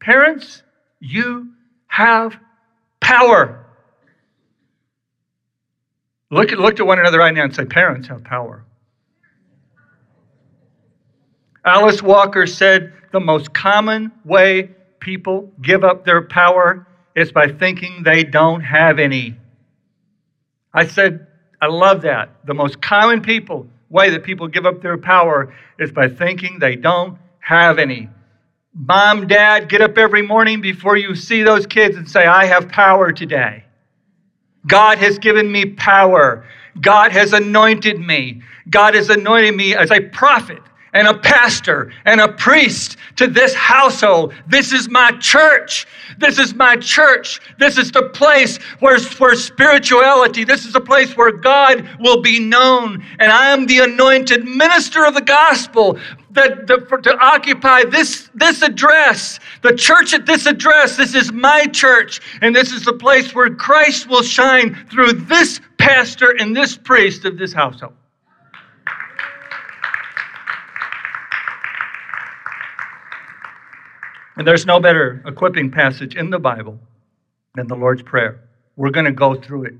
[0.00, 0.62] Parents,
[1.00, 1.52] you
[1.86, 2.38] have
[3.00, 3.64] power.
[6.30, 8.64] Look at, look at one another right now and say, Parents have power.
[11.64, 18.02] Alice Walker said the most common way people give up their power is by thinking
[18.02, 19.36] they don't have any.
[20.74, 21.26] I said,
[21.60, 22.30] I love that.
[22.46, 26.74] The most common people way that people give up their power is by thinking they
[26.74, 28.08] don't have any.
[28.74, 32.68] Mom, dad, get up every morning before you see those kids and say, I have
[32.70, 33.64] power today.
[34.66, 36.46] God has given me power.
[36.80, 38.40] God has anointed me.
[38.70, 43.54] God has anointed me as a prophet and a pastor and a priest to this
[43.54, 44.34] household.
[44.46, 45.86] This is my church.
[46.18, 47.40] This is my church.
[47.58, 52.38] This is the place where, where spirituality, this is the place where God will be
[52.38, 53.04] known.
[53.18, 55.98] And I am the anointed minister of the gospel
[56.32, 60.96] that, for, to occupy this, this address, the church at this address.
[60.96, 62.20] This is my church.
[62.42, 67.24] And this is the place where Christ will shine through this pastor and this priest
[67.24, 67.94] of this household.
[74.36, 76.78] And there's no better equipping passage in the Bible
[77.54, 78.40] than the Lord's Prayer.
[78.76, 79.74] We're going to go through it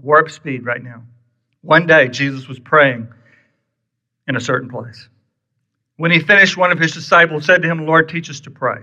[0.00, 1.02] warp speed right now.
[1.62, 3.08] One day, Jesus was praying
[4.26, 5.08] in a certain place.
[5.96, 8.82] When he finished, one of his disciples said to him, Lord, teach us to pray.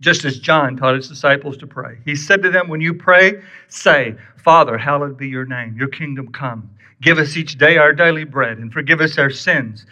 [0.00, 1.98] Just as John taught his disciples to pray.
[2.04, 6.28] He said to them, When you pray, say, Father, hallowed be your name, your kingdom
[6.32, 6.70] come.
[7.02, 9.86] Give us each day our daily bread, and forgive us our sins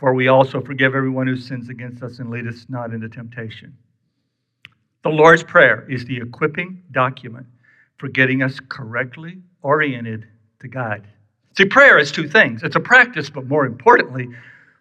[0.00, 3.76] for we also forgive everyone who sins against us and lead us not into temptation.
[5.02, 7.46] The Lord's Prayer is the equipping document
[7.98, 10.26] for getting us correctly oriented
[10.60, 11.06] to God.
[11.56, 14.28] See, prayer is two things it's a practice, but more importantly,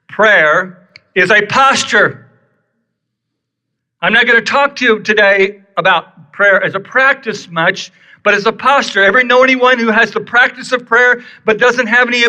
[0.07, 2.31] prayer is a posture.
[4.01, 7.91] I'm not going to talk to you today about prayer as a practice much,
[8.23, 9.03] but as a posture.
[9.03, 12.23] Ever know anyone who has the practice of prayer but doesn't have any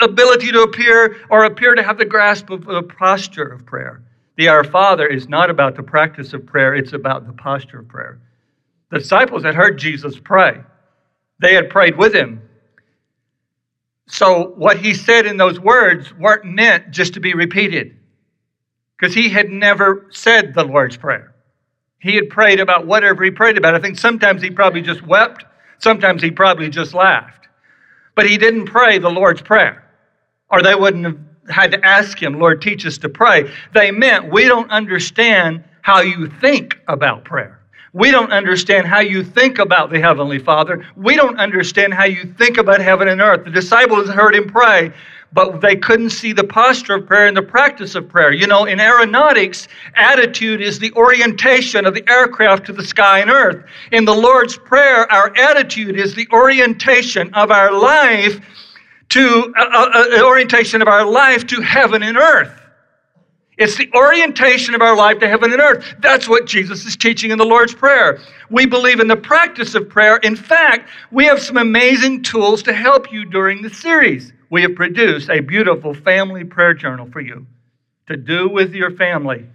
[0.00, 4.02] ability to appear or appear to have the grasp of the posture of prayer.
[4.36, 7.88] The Our Father is not about the practice of prayer, it's about the posture of
[7.88, 8.18] prayer.
[8.90, 10.60] The disciples had heard Jesus pray,
[11.40, 12.42] they had prayed with him.
[14.06, 17.96] So, what he said in those words weren't meant just to be repeated,
[18.98, 21.34] because he had never said the Lord's Prayer.
[22.00, 23.74] He had prayed about whatever he prayed about.
[23.74, 25.44] I think sometimes he probably just wept,
[25.78, 27.48] sometimes he probably just laughed.
[28.14, 29.83] But he didn't pray the Lord's Prayer
[30.50, 33.50] or they wouldn't have had to ask him, Lord, teach us to pray.
[33.72, 37.60] They meant we don't understand how you think about prayer.
[37.92, 40.84] We don't understand how you think about the Heavenly Father.
[40.96, 43.44] We don't understand how you think about heaven and earth.
[43.44, 44.92] The disciples heard him pray,
[45.32, 48.32] but they couldn't see the posture of prayer and the practice of prayer.
[48.32, 53.30] You know, in aeronautics, attitude is the orientation of the aircraft to the sky and
[53.30, 53.64] earth.
[53.92, 58.40] In the Lord's Prayer, our attitude is the orientation of our life
[59.14, 62.60] to uh, uh, uh, orientation of our life to heaven and earth.
[63.56, 65.94] It's the orientation of our life to heaven and earth.
[66.00, 68.18] That's what Jesus is teaching in the Lord's Prayer.
[68.50, 70.16] We believe in the practice of prayer.
[70.16, 74.32] In fact, we have some amazing tools to help you during the series.
[74.50, 77.46] We have produced a beautiful family prayer journal for you
[78.08, 79.46] to do with your family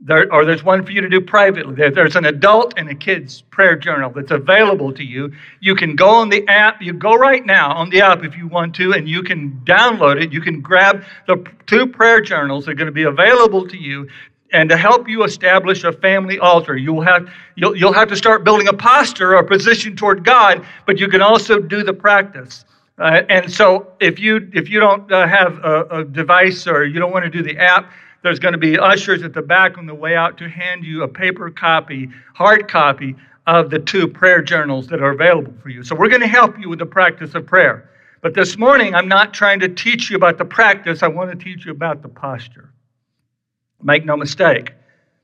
[0.00, 1.74] there, or there's one for you to do privately.
[1.74, 5.32] There, there's an adult and a kid's prayer journal that's available to you.
[5.60, 6.82] You can go on the app.
[6.82, 10.22] You go right now on the app if you want to, and you can download
[10.22, 10.32] it.
[10.32, 14.08] You can grab the two prayer journals that are going to be available to you.
[14.52, 18.44] And to help you establish a family altar, you'll have, you'll, you'll have to start
[18.44, 22.64] building a posture or position toward God, but you can also do the practice.
[22.98, 27.00] Uh, and so if you, if you don't uh, have a, a device or you
[27.00, 27.90] don't want to do the app,
[28.24, 31.02] there's going to be ushers at the back on the way out to hand you
[31.02, 33.14] a paper copy, hard copy
[33.46, 35.84] of the two prayer journals that are available for you.
[35.84, 37.90] So we're going to help you with the practice of prayer.
[38.22, 41.36] But this morning, I'm not trying to teach you about the practice, I want to
[41.36, 42.70] teach you about the posture.
[43.82, 44.72] Make no mistake,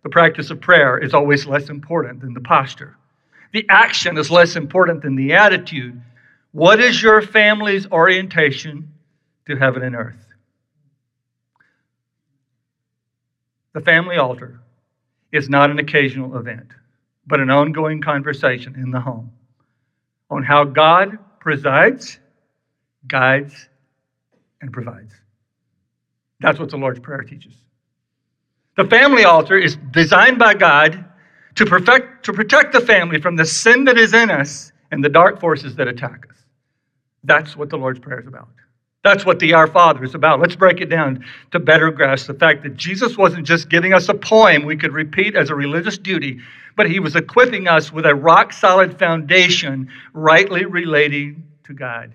[0.03, 2.99] the practice of prayer is always less important than the posture.
[3.55, 5.99] The action is less important than the attitude.
[6.53, 8.93] What is your family's orientation
[9.47, 10.30] to heaven and earth?
[13.73, 14.61] The family altar
[15.33, 16.69] is not an occasional event,
[17.27, 19.31] but an ongoing conversation in the home
[20.31, 22.19] on how God presides,
[23.07, 23.69] guides,
[24.61, 25.15] and provides.
[26.41, 27.55] That's what the Lord's Prayer teaches.
[28.77, 31.05] The family altar is designed by God
[31.57, 35.09] to, perfect, to protect the family from the sin that is in us and the
[35.09, 36.37] dark forces that attack us.
[37.25, 38.49] That's what the Lord's Prayer is about.
[39.03, 40.41] That's what the Our Father is about.
[40.41, 44.09] Let's break it down to better grasp the fact that Jesus wasn't just giving us
[44.09, 46.41] a poem we could repeat as a religious duty,
[46.77, 52.15] but he was equipping us with a rock solid foundation rightly relating to God.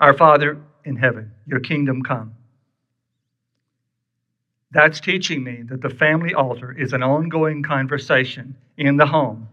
[0.00, 2.34] Our Father in heaven, your kingdom come.
[4.72, 9.48] That's teaching me that the family altar is an ongoing conversation in the home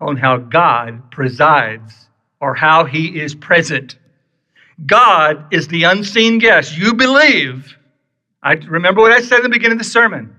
[0.00, 2.08] on how God presides
[2.40, 3.96] or how he is present.
[4.86, 6.76] God is the unseen guest.
[6.76, 7.76] You believe.
[8.42, 10.36] I remember what I said in the beginning of the sermon.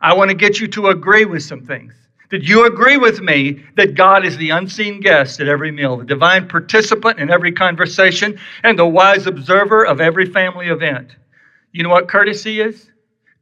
[0.00, 1.94] I want to get you to agree with some things.
[2.28, 6.04] Did you agree with me that God is the unseen guest at every meal, the
[6.04, 11.14] divine participant in every conversation, and the wise observer of every family event?
[11.70, 12.90] You know what courtesy is?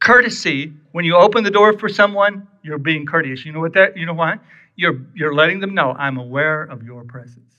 [0.00, 3.44] Courtesy, when you open the door for someone, you're being courteous.
[3.44, 4.36] You know what that you know why?
[4.76, 7.54] You're you're letting them know I'm aware of your presence.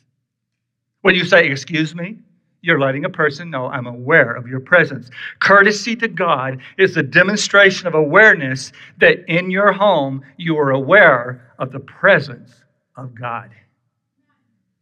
[1.01, 2.17] When you say, excuse me,
[2.65, 5.11] you're letting a person know I'm aware of your presence.
[5.39, 11.53] Courtesy to God is a demonstration of awareness that in your home you are aware
[11.59, 12.51] of the presence
[12.97, 13.51] of God.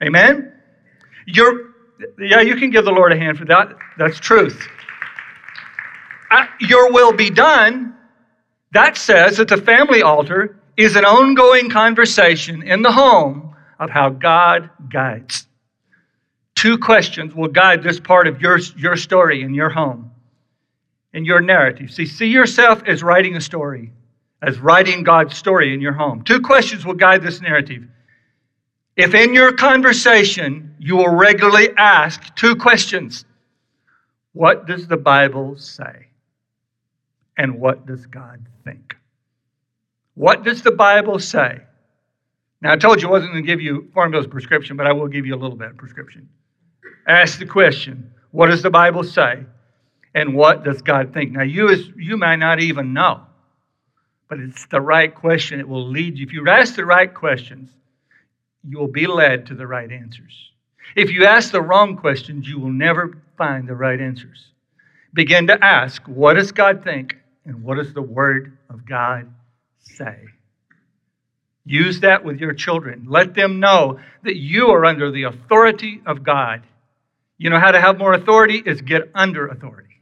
[0.02, 0.54] Amen?
[1.28, 1.74] You're,
[2.18, 3.76] yeah, you can give the Lord a hand for that.
[3.98, 4.66] That's truth.
[6.32, 7.98] Uh, your will be done.
[8.72, 14.10] That says that the family altar is an ongoing conversation in the home of how
[14.10, 15.48] God guides.
[16.64, 20.10] Two questions will guide this part of your, your story in your home,
[21.12, 21.92] in your narrative.
[21.92, 23.92] See, see yourself as writing a story,
[24.42, 26.24] as writing God's story in your home.
[26.24, 27.84] Two questions will guide this narrative.
[28.96, 33.26] If in your conversation you will regularly ask two questions
[34.32, 36.08] What does the Bible say?
[37.38, 38.96] And what does God think?
[40.14, 41.60] What does the Bible say?
[42.62, 45.10] Now, I told you I wasn't going to give you formula's prescription, but I will
[45.10, 46.30] give you a little bit of prescription.
[47.08, 49.46] Ask the question what does the Bible say?
[50.16, 51.32] And what does God think?
[51.32, 53.22] Now, you, as, you might not even know,
[54.30, 55.60] but it's the right question.
[55.60, 56.26] It will lead you.
[56.26, 57.70] If you ask the right questions,
[58.68, 60.52] you will be led to the right answers.
[60.96, 64.52] If you ask the wrong questions, you will never find the right answers.
[65.14, 67.18] Begin to ask, what does God think?
[67.46, 69.32] And what does the Word of God
[69.80, 70.18] say?
[71.66, 73.06] Use that with your children.
[73.08, 76.64] Let them know that you are under the authority of God
[77.44, 80.00] you know how to have more authority is get under authority.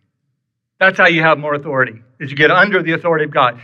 [0.80, 3.60] That's how you have more authority, is you get under the authority of God.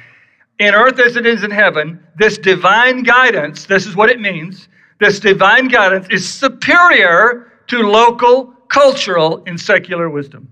[0.58, 4.68] In earth as it is in heaven, this divine guidance, this is what it means.
[5.00, 10.50] This divine guidance is superior to local, cultural, and secular wisdom.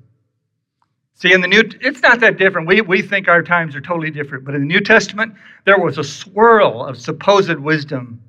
[1.15, 2.67] See, in the New, it's not that different.
[2.67, 4.45] We, we think our times are totally different.
[4.45, 5.33] But in the New Testament,
[5.65, 8.21] there was a swirl of supposed wisdom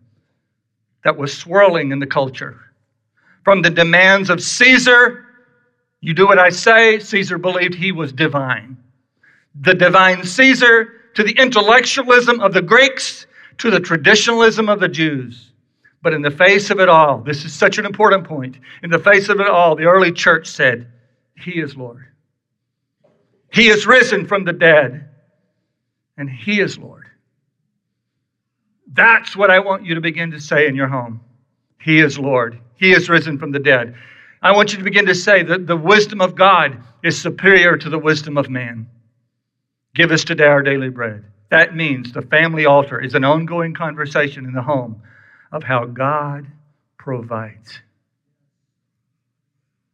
[1.04, 2.65] that was swirling in the culture
[3.46, 5.24] from the demands of Caesar.
[6.00, 6.98] You do what I say.
[6.98, 8.76] Caesar believed he was divine.
[9.60, 13.28] The divine Caesar to the intellectualism of the Greeks
[13.58, 15.52] to the traditionalism of the Jews.
[16.02, 18.58] But in the face of it all, this is such an important point.
[18.82, 20.90] In the face of it all, the early church said,
[21.36, 22.04] He is Lord.
[23.52, 25.08] He is risen from the dead,
[26.18, 27.06] and He is Lord.
[28.92, 31.20] That's what I want you to begin to say in your home.
[31.80, 32.58] He is Lord.
[32.76, 33.94] He is risen from the dead.
[34.42, 37.88] I want you to begin to say that the wisdom of God is superior to
[37.88, 38.88] the wisdom of man.
[39.94, 41.24] Give us today our daily bread.
[41.50, 45.00] That means the family altar is an ongoing conversation in the home
[45.52, 46.46] of how God
[46.98, 47.80] provides.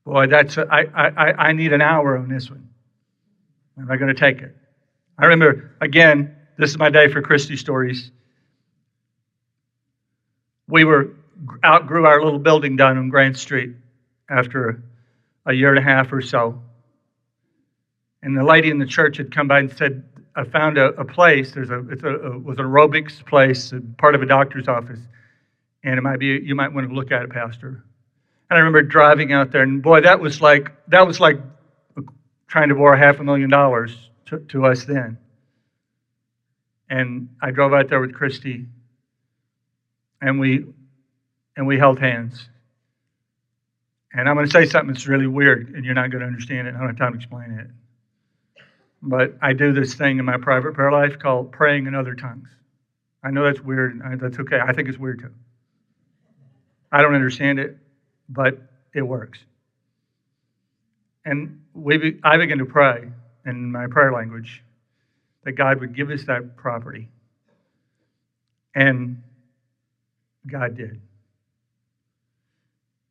[0.04, 2.68] Boy, that's a, I, I, I need an hour on this one.
[3.78, 4.56] Am I going to take it?
[5.18, 8.10] I remember, again, this is my day for Christie stories.
[10.68, 11.14] We were
[11.64, 13.74] outgrew our little building down on Grant Street
[14.28, 14.82] after
[15.46, 16.62] a year and a half or so.
[18.22, 21.04] And the lady in the church had come by and said, I found a, a
[21.04, 21.52] place.
[21.52, 25.00] There's a, it's a, a, was an aerobics place, part of a doctor's office.
[25.84, 27.84] And it might be, you might want to look at it, Pastor.
[28.48, 31.40] And I remember driving out there, and boy, that was like, that was like
[32.46, 35.18] trying to borrow half a million dollars to, to us then.
[36.88, 38.66] And I drove out there with Christy,
[40.20, 40.66] and we
[41.56, 42.48] and we held hands.
[44.14, 46.68] And I'm going to say something that's really weird, and you're not going to understand
[46.68, 46.74] it.
[46.74, 47.66] I don't have time to explain it.
[49.00, 52.48] But I do this thing in my private prayer life called praying in other tongues.
[53.24, 54.00] I know that's weird.
[54.00, 54.60] And that's okay.
[54.64, 55.32] I think it's weird too.
[56.92, 57.78] I don't understand it,
[58.28, 58.58] but
[58.94, 59.38] it works.
[61.24, 63.08] And we be, I began to pray
[63.46, 64.62] in my prayer language
[65.44, 67.08] that God would give us that property.
[68.74, 69.22] And
[70.46, 71.00] God did.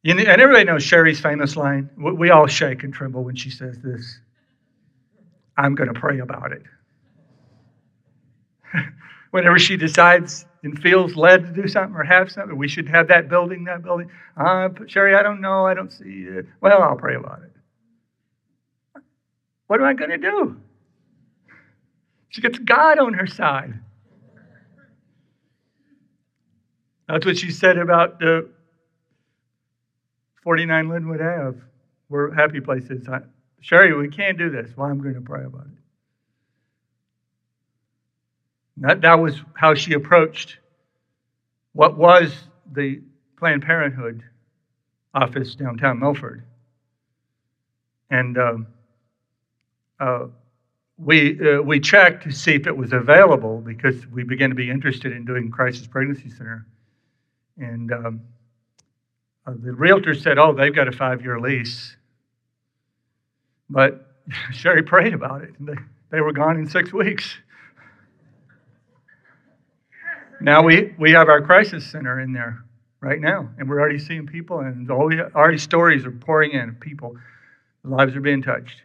[0.03, 1.89] You know, and everybody knows Sherry's famous line.
[1.95, 4.19] We all shake and tremble when she says this
[5.57, 6.63] I'm going to pray about it.
[9.31, 13.07] Whenever she decides and feels led to do something or have something, we should have
[13.09, 14.09] that building, that building.
[14.37, 15.65] Uh, Sherry, I don't know.
[15.65, 16.47] I don't see it.
[16.61, 17.51] Well, I'll pray about it.
[19.67, 20.57] What am I going to do?
[22.29, 23.73] She gets God on her side.
[27.07, 28.49] That's what she said about the
[30.41, 31.59] 49 Linwood Ave,
[32.07, 33.07] where Happy Place is.
[33.07, 33.21] I,
[33.59, 34.75] Sherry, we can't do this.
[34.75, 35.81] Well, I'm going to pray about it.
[38.77, 40.57] That, that was how she approached
[41.73, 42.33] what was
[42.73, 43.01] the
[43.37, 44.23] Planned Parenthood
[45.13, 46.45] office downtown Milford.
[48.09, 48.67] And um,
[49.99, 50.25] uh,
[50.97, 54.69] we, uh, we checked to see if it was available because we began to be
[54.69, 56.65] interested in doing crisis pregnancy center.
[57.57, 58.21] And um,
[59.45, 61.95] Uh, the realtor said, Oh, they've got a five year lease.
[63.69, 64.07] But
[64.51, 65.75] Sherry prayed about it, they,
[66.11, 67.37] they were gone in six weeks.
[70.39, 72.63] Now we, we have our crisis center in there
[72.99, 77.15] right now, and we're already seeing people, and already stories are pouring in of people.
[77.83, 78.81] Lives are being touched.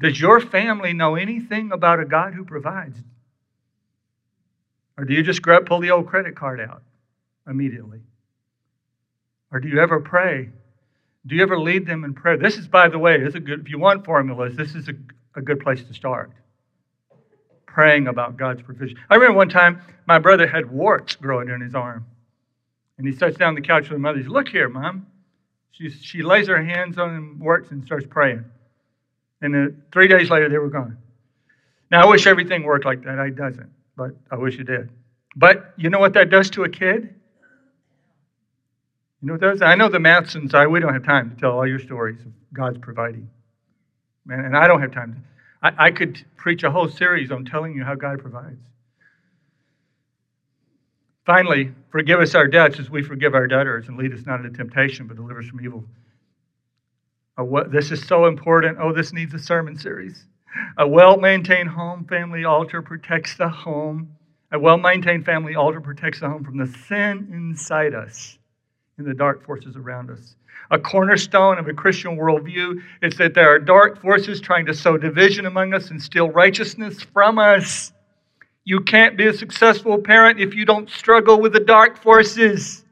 [0.00, 2.98] Does your family know anything about a God who provides?
[4.98, 6.82] Or do you just grab, pull the old credit card out
[7.46, 8.00] immediately?
[9.56, 10.50] Or do you ever pray?
[11.26, 12.36] Do you ever lead them in prayer?
[12.36, 14.92] This is, by the way, is a good, if you want formulas, this is a,
[15.34, 16.30] a good place to start.
[17.64, 18.98] Praying about God's provision.
[19.08, 22.04] I remember one time my brother had warts growing in his arm.
[22.98, 24.18] And he sits down on the couch with his mother.
[24.18, 25.06] He says, Look here, Mom.
[25.70, 28.44] She, she lays her hands on him, warts, and starts praying.
[29.40, 30.98] And uh, three days later, they were gone.
[31.90, 33.18] Now, I wish everything worked like that.
[33.20, 34.90] It doesn't, but I wish it did.
[35.34, 37.14] But you know what that does to a kid?
[39.22, 39.62] You know what does?
[39.62, 42.32] I know the Matsons, I, we don't have time to tell all your stories of
[42.52, 43.30] God's providing.
[44.26, 45.14] Man, and I don't have time.
[45.14, 48.60] To, I, I could preach a whole series on telling you how God provides.
[51.24, 54.56] Finally, forgive us our debts as we forgive our debtors, and lead us not into
[54.56, 55.84] temptation, but deliver us from evil.
[57.36, 58.78] What, this is so important.
[58.80, 60.24] Oh, this needs a sermon series.
[60.78, 64.12] A well maintained home family altar protects the home.
[64.52, 68.38] A well maintained family altar protects the home from the sin inside us
[68.98, 70.36] and the dark forces around us.
[70.70, 74.96] A cornerstone of a Christian worldview is that there are dark forces trying to sow
[74.96, 77.92] division among us and steal righteousness from us.
[78.64, 82.86] You can't be a successful parent if you don't struggle with the dark forces.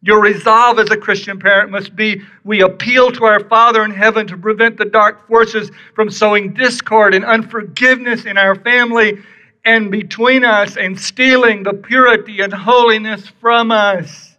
[0.00, 4.26] Your resolve as a Christian parent must be we appeal to our Father in heaven
[4.28, 9.18] to prevent the dark forces from sowing discord and unforgiveness in our family
[9.66, 14.29] and between us and stealing the purity and holiness from us.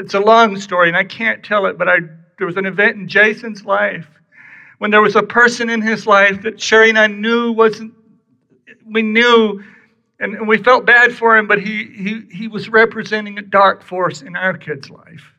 [0.00, 1.98] It's a long story and I can't tell it, but I,
[2.38, 4.08] there was an event in Jason's life
[4.78, 7.92] when there was a person in his life that Sherry and I knew wasn't,
[8.86, 9.62] we knew
[10.18, 13.82] and, and we felt bad for him, but he, he, he was representing a dark
[13.82, 15.34] force in our kid's life.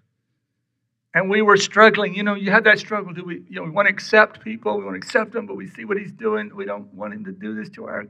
[1.14, 2.16] And we were struggling.
[2.16, 3.14] You know, you had that struggle.
[3.14, 5.56] Do we, you know, we want to accept people, we want to accept them, but
[5.56, 6.56] we see what he's doing.
[6.56, 8.06] We don't want him to do this to our.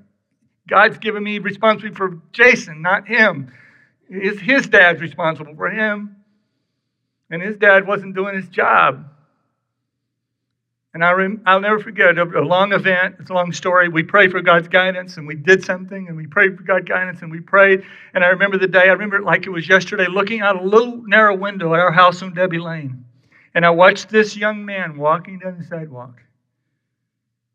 [0.70, 3.52] God's given me responsibility for Jason, not him.
[4.10, 6.18] His, his dad's responsible for him.
[7.32, 9.06] And his dad wasn't doing his job.
[10.94, 13.16] And I rem- I'll never forget a, a long event.
[13.20, 13.88] It's a long story.
[13.88, 17.22] We prayed for God's guidance and we did something and we prayed for God's guidance
[17.22, 17.84] and we prayed.
[18.14, 20.64] And I remember the day, I remember it like it was yesterday, looking out a
[20.64, 23.06] little narrow window at our house on Debbie Lane.
[23.56, 26.22] And I watched this young man walking down the sidewalk.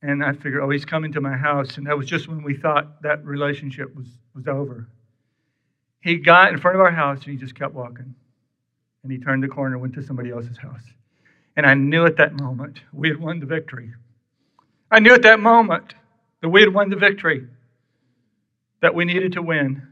[0.01, 1.77] And I figured, oh, he's coming to my house.
[1.77, 4.89] And that was just when we thought that relationship was, was over.
[6.01, 8.15] He got in front of our house and he just kept walking.
[9.07, 10.83] And he turned the corner and went to somebody else's house.
[11.57, 13.93] And I knew at that moment we had won the victory.
[14.91, 15.95] I knew at that moment
[16.43, 17.47] that we had won the victory
[18.81, 19.87] that we needed to win.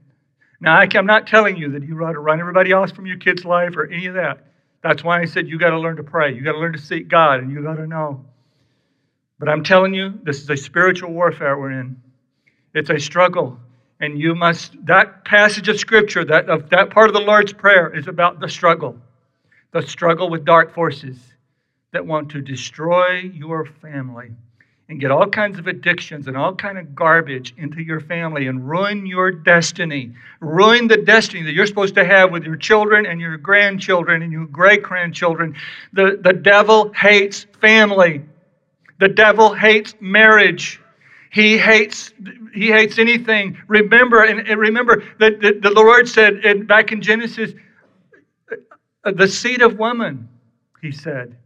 [0.61, 3.45] Now, I'm not telling you that you ought to run everybody else from your kid's
[3.45, 4.47] life or any of that.
[4.83, 6.35] That's why I said you got to learn to pray.
[6.35, 8.25] You got to learn to seek God, and you got to know.
[9.39, 12.03] But I'm telling you, this is a spiritual warfare we're in.
[12.75, 13.59] It's a struggle,
[14.01, 14.75] and you must.
[14.87, 18.49] That passage of scripture, that of that part of the Lord's prayer, is about the
[18.49, 18.99] struggle,
[19.75, 21.19] the struggle with dark forces
[21.93, 24.31] that want to destroy your family
[24.89, 28.69] and get all kinds of addictions and all kind of garbage into your family and
[28.69, 30.13] ruin your destiny.
[30.39, 34.31] Ruin the destiny that you're supposed to have with your children and your grandchildren and
[34.31, 35.57] your great grandchildren
[35.93, 38.23] the, the devil hates family.
[39.01, 40.81] The devil hates marriage.
[41.33, 42.13] He hates
[42.55, 43.59] he hates anything.
[43.67, 47.55] Remember and, and remember that the, the lord said in, back in genesis
[49.13, 50.29] the seed of woman
[50.81, 51.37] he said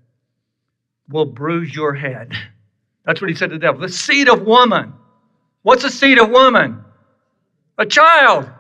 [1.09, 2.33] will bruise your head
[3.09, 3.81] that's what he said to the devil.
[3.81, 4.93] The seed of woman.
[5.63, 6.85] What's a seed of woman?
[7.79, 8.51] A child.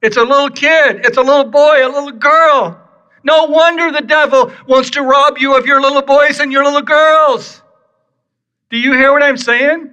[0.00, 1.04] It's a little kid.
[1.04, 2.80] It's a little boy, a little girl.
[3.24, 6.82] No wonder the devil wants to rob you of your little boys and your little
[6.82, 7.60] girls.
[8.70, 9.90] Do you hear what I'm saying?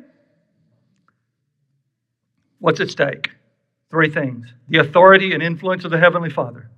[2.60, 3.32] What's at stake?
[3.90, 6.69] Three things the authority and influence of the Heavenly Father.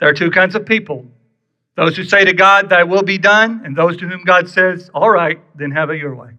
[0.00, 1.06] There are two kinds of people
[1.76, 4.90] those who say to God, Thy will be done, and those to whom God says,
[4.94, 6.30] All right, then have it your way.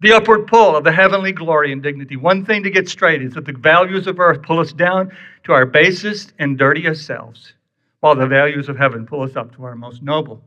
[0.00, 2.16] The upward pull of the heavenly glory and dignity.
[2.16, 5.10] One thing to get straight is that the values of earth pull us down
[5.44, 7.54] to our basest and dirtiest selves,
[8.00, 10.40] while the values of heaven pull us up to our most noble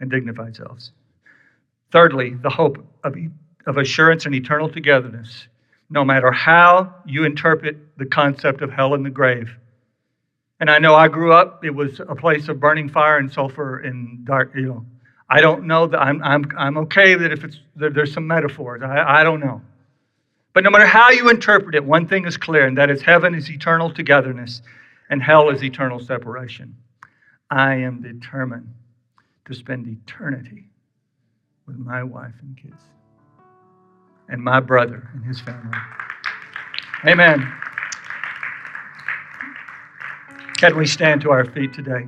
[0.00, 0.92] and dignified selves.
[1.92, 3.16] Thirdly, the hope of,
[3.66, 5.48] of assurance and eternal togetherness,
[5.90, 9.54] no matter how you interpret the concept of hell and the grave.
[10.64, 13.80] And I know I grew up, it was a place of burning fire and sulfur
[13.80, 14.86] and dark, you know.
[15.28, 18.80] I don't know that I'm, I'm, I'm okay that if it's, that there's some metaphors.
[18.82, 19.60] I, I don't know.
[20.54, 23.34] But no matter how you interpret it, one thing is clear, and that is heaven
[23.34, 24.62] is eternal togetherness
[25.10, 26.74] and hell is eternal separation.
[27.50, 28.72] I am determined
[29.44, 30.70] to spend eternity
[31.66, 32.82] with my wife and kids
[34.30, 35.76] and my brother and his family.
[37.06, 37.52] Amen.
[40.56, 42.06] Can we stand to our feet today?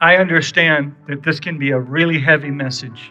[0.00, 3.10] I understand that this can be a really heavy message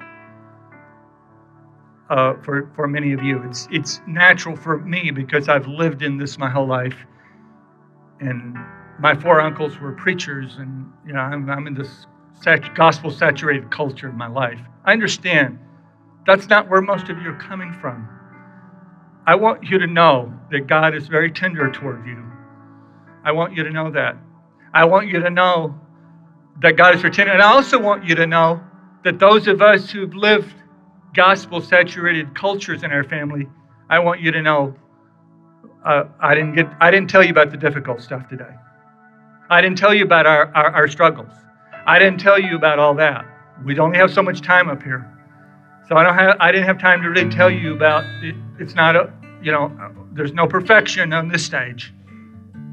[2.09, 3.41] uh, for, for many of you.
[3.43, 6.95] It's, it's natural for me because I've lived in this my whole life.
[8.19, 8.55] And
[8.99, 12.05] my four uncles were preachers, and you know, I'm, I'm in this
[12.41, 14.59] sat- gospel saturated culture in my life.
[14.85, 15.57] I understand
[16.27, 18.07] that's not where most of you are coming from.
[19.25, 22.23] I want you to know that God is very tender toward you.
[23.23, 24.17] I want you to know that.
[24.73, 25.79] I want you to know
[26.61, 27.31] that God is very tender.
[27.31, 28.61] And I also want you to know
[29.03, 30.53] that those of us who've lived
[31.13, 33.47] gospel saturated cultures in our family,
[33.89, 34.75] I want you to know
[35.85, 38.55] uh, I, didn't get, I didn't tell you about the difficult stuff today.
[39.49, 41.31] I didn't tell you about our, our, our struggles.
[41.85, 43.25] I didn't tell you about all that.
[43.65, 45.09] We only have so much time up here.
[45.87, 48.35] So I don't have I didn't have time to really tell you about it.
[48.63, 49.11] It's not a
[49.41, 49.69] you know
[50.13, 51.93] there's no perfection on this stage.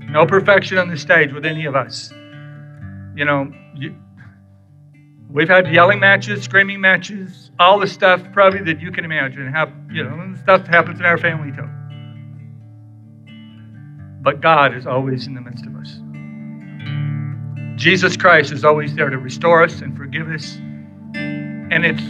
[0.08, 2.12] No perfection on this stage with any of us.
[3.16, 3.96] You know, you,
[5.28, 9.52] we've had yelling matches, screaming matches, all the stuff probably that you can imagine.
[9.52, 11.68] Have you know stuff happens in our family too.
[14.22, 15.98] But God is always in the midst of us.
[17.74, 20.54] Jesus Christ is always there to restore us and forgive us.
[21.14, 22.02] And it's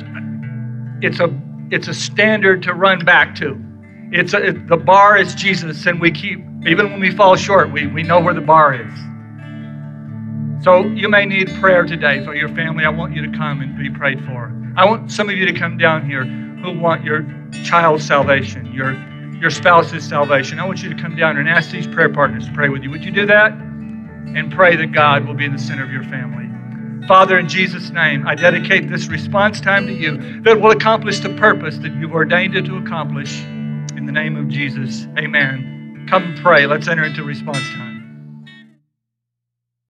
[1.03, 1.35] it's a
[1.71, 3.59] it's a standard to run back to.
[4.13, 7.73] It's a, it, the bar is Jesus, and we keep even when we fall short,
[7.73, 8.93] we, we know where the bar is.
[10.63, 12.85] So you may need prayer today for your family.
[12.85, 14.53] I want you to come and be prayed for.
[14.77, 17.25] I want some of you to come down here who want your
[17.65, 18.93] child's salvation, your
[19.41, 20.59] your spouse's salvation.
[20.59, 22.91] I want you to come down and ask these prayer partners to pray with you.
[22.91, 23.53] Would you do that?
[23.53, 26.47] And pray that God will be in the center of your family.
[27.07, 31.31] Father, in Jesus' name, I dedicate this response time to you that will accomplish the
[31.31, 33.43] purpose that you've ordained it to accomplish.
[34.11, 36.09] The name of Jesus, amen.
[36.11, 36.67] Come pray.
[36.67, 37.90] Let's enter into response time.